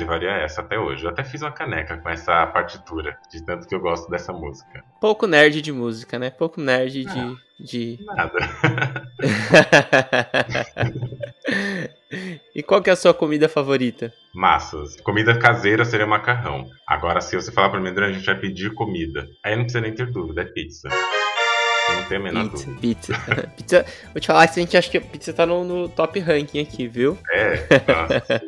[0.02, 1.04] Eu levaria essa até hoje.
[1.04, 4.84] Eu até fiz uma caneca com essa partitura, de tanto que eu gosto dessa música.
[5.00, 6.32] Pouco nerd de música, né?
[6.32, 7.20] Pouco nerd de.
[7.20, 8.00] Ah, de...
[8.04, 8.40] Nada.
[12.56, 14.12] e qual que é a sua comida favorita?
[14.34, 15.00] Massas.
[15.02, 16.66] Comida caseira seria macarrão.
[16.88, 19.28] Agora, se você falar pra mim, a gente vai pedir comida.
[19.46, 20.90] Aí não precisa nem ter dúvida, é pizza.
[21.94, 22.82] Não tenho a menor Pizza, dúvida.
[22.82, 23.14] pizza.
[23.58, 23.86] pizza.
[24.14, 26.60] Vou te falar que a gente acha que a pizza tá no, no top ranking
[26.60, 27.18] aqui, viu?
[27.32, 28.42] É, nossa,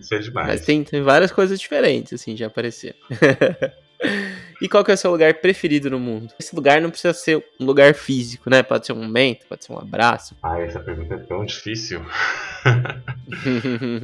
[0.00, 0.48] isso é demais.
[0.48, 2.98] Mas tem, tem várias coisas diferentes, assim, já apareceram.
[4.60, 6.32] e qual que é o seu lugar preferido no mundo?
[6.38, 8.62] Esse lugar não precisa ser um lugar físico, né?
[8.62, 10.36] Pode ser um momento, pode ser um abraço.
[10.42, 12.00] Ai, essa pergunta é tão difícil.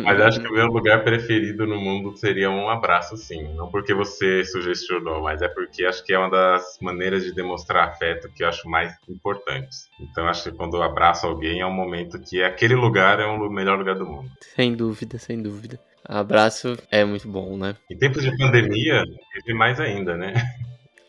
[0.02, 3.54] Mas acho que o meu lugar preferido no mundo seria um abraço, sim.
[3.54, 7.88] Não porque você sugestionou, mas é porque acho que é uma das maneiras de demonstrar
[7.88, 9.88] afeto que eu acho mais importantes.
[10.00, 13.50] Então acho que quando eu abraço alguém é um momento que aquele lugar é o
[13.50, 14.30] melhor lugar do mundo.
[14.54, 15.78] Sem dúvida, sem dúvida.
[16.04, 17.76] Abraço é muito bom, né?
[17.90, 19.04] Em tempos de pandemia,
[19.34, 20.34] teve mais ainda, né?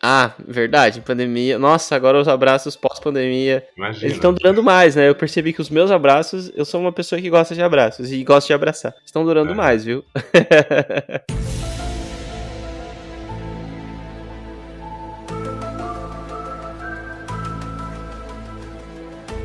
[0.06, 1.58] Ah, verdade, pandemia.
[1.58, 3.66] Nossa, agora os abraços pós-pandemia.
[4.02, 5.08] Eles estão durando mais, né?
[5.08, 8.22] Eu percebi que os meus abraços, eu sou uma pessoa que gosta de abraços e
[8.24, 8.94] gosta de abraçar.
[9.06, 9.56] Estão durando É.
[9.56, 10.04] mais, viu?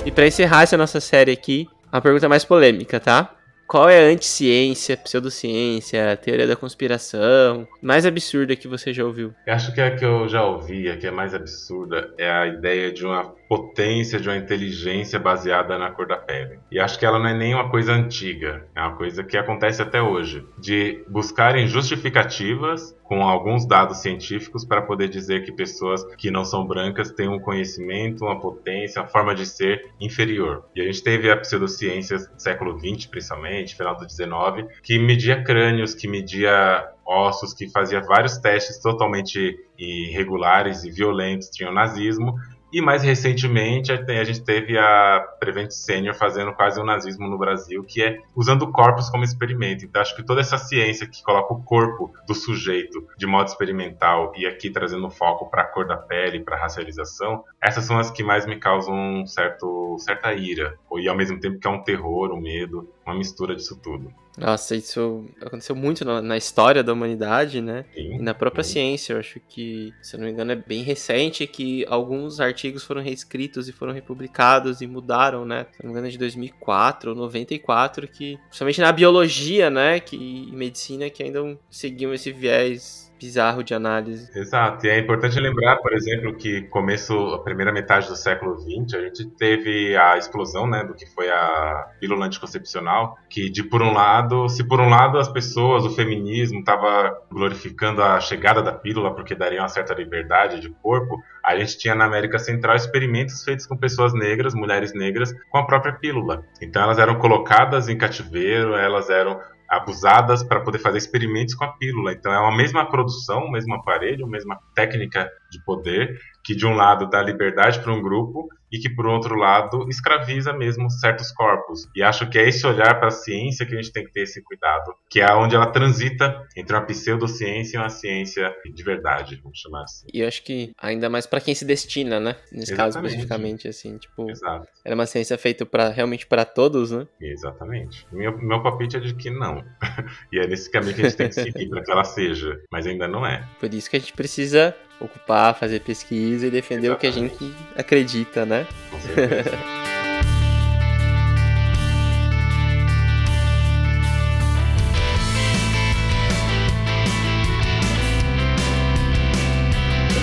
[0.04, 3.30] e pra encerrar essa nossa série aqui, uma pergunta mais polêmica, tá?
[3.68, 9.34] Qual é a anticiência, pseudociência, teoria da conspiração mais absurda que você já ouviu?
[9.46, 12.46] Eu acho que a que eu já ouvi, a que é mais absurda, é a
[12.46, 16.60] ideia de uma potência, de uma inteligência baseada na cor da pele.
[16.70, 19.80] E acho que ela não é nem uma coisa antiga, é uma coisa que acontece
[19.80, 26.30] até hoje, de buscarem justificativas com alguns dados científicos para poder dizer que pessoas que
[26.30, 30.64] não são brancas têm um conhecimento, uma potência, uma forma de ser inferior.
[30.76, 35.42] E a gente teve a pseudociência do século XX, principalmente, final do XIX, que media
[35.42, 42.34] crânios, que media ossos, que fazia vários testes totalmente irregulares e violentos, tinha o nazismo,
[42.72, 47.82] e mais recentemente a gente teve a Prevent Senior fazendo quase um nazismo no Brasil,
[47.84, 49.84] que é usando corpos como experimento.
[49.84, 54.32] Então acho que toda essa ciência que coloca o corpo do sujeito de modo experimental
[54.36, 58.10] e aqui trazendo foco para a cor da pele, para a racialização, essas são as
[58.10, 60.78] que mais me causam um certo, certa ira.
[60.96, 64.12] E ao mesmo tempo que é um terror, um medo, uma mistura disso tudo.
[64.36, 67.84] Nossa, isso aconteceu muito na, na história da humanidade, né?
[67.92, 68.74] Sim, e na própria sim.
[68.74, 69.14] ciência.
[69.14, 73.02] Eu acho que, se eu não me engano, é bem recente que alguns artigos foram
[73.02, 75.66] reescritos e foram republicados e mudaram, né?
[75.72, 79.98] Se eu não me engano, é de 2004 ou 94, que, principalmente na biologia, né?
[79.98, 84.30] Que, e medicina, que ainda seguiam esse viés bizarro de análise.
[84.38, 88.94] Exato, e é importante lembrar, por exemplo, que começo, a primeira metade do século XX,
[88.94, 93.82] a gente teve a explosão, né, do que foi a pílula anticoncepcional, que de por
[93.82, 98.72] um lado, se por um lado as pessoas, o feminismo estava glorificando a chegada da
[98.72, 103.42] pílula porque daria uma certa liberdade de corpo, a gente tinha na América Central experimentos
[103.42, 106.44] feitos com pessoas negras, mulheres negras, com a própria pílula.
[106.60, 111.72] Então elas eram colocadas em cativeiro, elas eram abusadas para poder fazer experimentos com a
[111.72, 112.12] pílula.
[112.12, 116.66] Então é uma mesma produção, o mesmo aparelho, a mesma técnica de poder, que de
[116.66, 121.32] um lado dá liberdade para um grupo e que por outro lado escraviza mesmo certos
[121.32, 121.88] corpos.
[121.94, 124.22] E acho que é esse olhar para a ciência que a gente tem que ter
[124.22, 129.40] esse cuidado, que é onde ela transita entre uma pseudociência e uma ciência de verdade,
[129.42, 130.06] vamos chamar assim.
[130.12, 132.36] E eu acho que ainda mais para quem se destina, né?
[132.52, 132.76] Nesse Exatamente.
[132.76, 134.68] caso especificamente assim, tipo, Exato.
[134.84, 137.06] era uma ciência feita para realmente para todos, né?
[137.20, 138.06] Exatamente.
[138.12, 139.64] Meu meu palpite é de que não.
[140.32, 142.86] e é nesse caminho que a gente tem que seguir para que ela seja, mas
[142.86, 143.46] ainda não é.
[143.58, 147.34] Por isso que a gente precisa ocupar, fazer pesquisa e defender Exatamente.
[147.34, 148.66] o que a gente acredita, né?
[148.90, 149.58] Com certeza.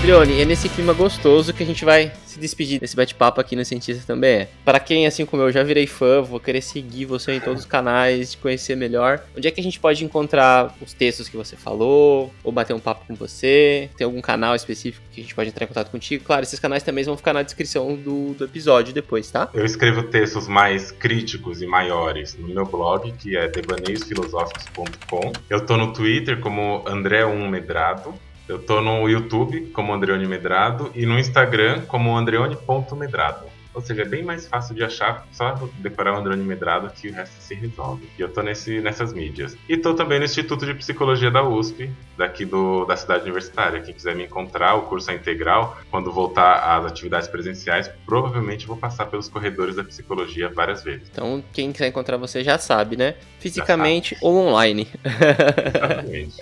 [0.05, 3.65] Adrione, é nesse clima gostoso que a gente vai se despedir desse bate-papo aqui no
[3.65, 4.49] Cientista também é.
[4.63, 7.65] Para quem, assim como eu, já virei fã, vou querer seguir você em todos os
[7.65, 11.55] canais, te conhecer melhor, onde é que a gente pode encontrar os textos que você
[11.55, 13.89] falou, ou bater um papo com você?
[13.97, 16.23] Tem algum canal específico que a gente pode entrar em contato contigo?
[16.23, 19.49] Claro, esses canais também vão ficar na descrição do, do episódio depois, tá?
[19.55, 25.33] Eu escrevo textos mais críticos e maiores no meu blog, que é devaneiosfilosóficos.com.
[25.49, 28.13] Eu tô no Twitter como André1 Medrado.
[28.47, 33.45] Eu tô no YouTube como Andreone Medrado e no Instagram como andreone.medrado.
[33.73, 37.13] Ou seja, é bem mais fácil de achar, só decorar o Androne Medrado que o
[37.13, 38.07] resto se resolve.
[38.17, 39.57] E eu tô nesse, nessas mídias.
[39.67, 43.81] E tô também no Instituto de Psicologia da USP, daqui do, da cidade universitária.
[43.81, 45.77] Quem quiser me encontrar, o curso é integral.
[45.91, 51.09] Quando voltar às atividades presenciais, provavelmente vou passar pelos corredores da psicologia várias vezes.
[51.11, 53.15] Então, quem quiser encontrar você já sabe, né?
[53.39, 54.87] Fisicamente ou online.
[55.03, 56.35] Exatamente.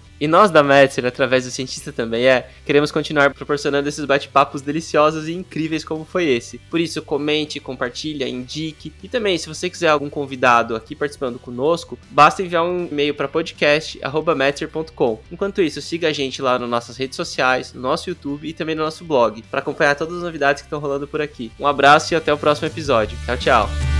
[0.20, 5.26] E nós da Metzer, através do Cientista Também É, queremos continuar proporcionando esses bate-papos deliciosos
[5.28, 6.58] e incríveis como foi esse.
[6.70, 8.92] Por isso, comente, compartilha, indique.
[9.02, 13.28] E também, se você quiser algum convidado aqui participando conosco, basta enviar um e-mail para
[13.28, 15.20] podcast.metzer.com.
[15.32, 18.74] Enquanto isso, siga a gente lá nas nossas redes sociais, no nosso YouTube e também
[18.74, 21.50] no nosso blog, para acompanhar todas as novidades que estão rolando por aqui.
[21.58, 23.16] Um abraço e até o próximo episódio.
[23.24, 23.99] Tchau, tchau.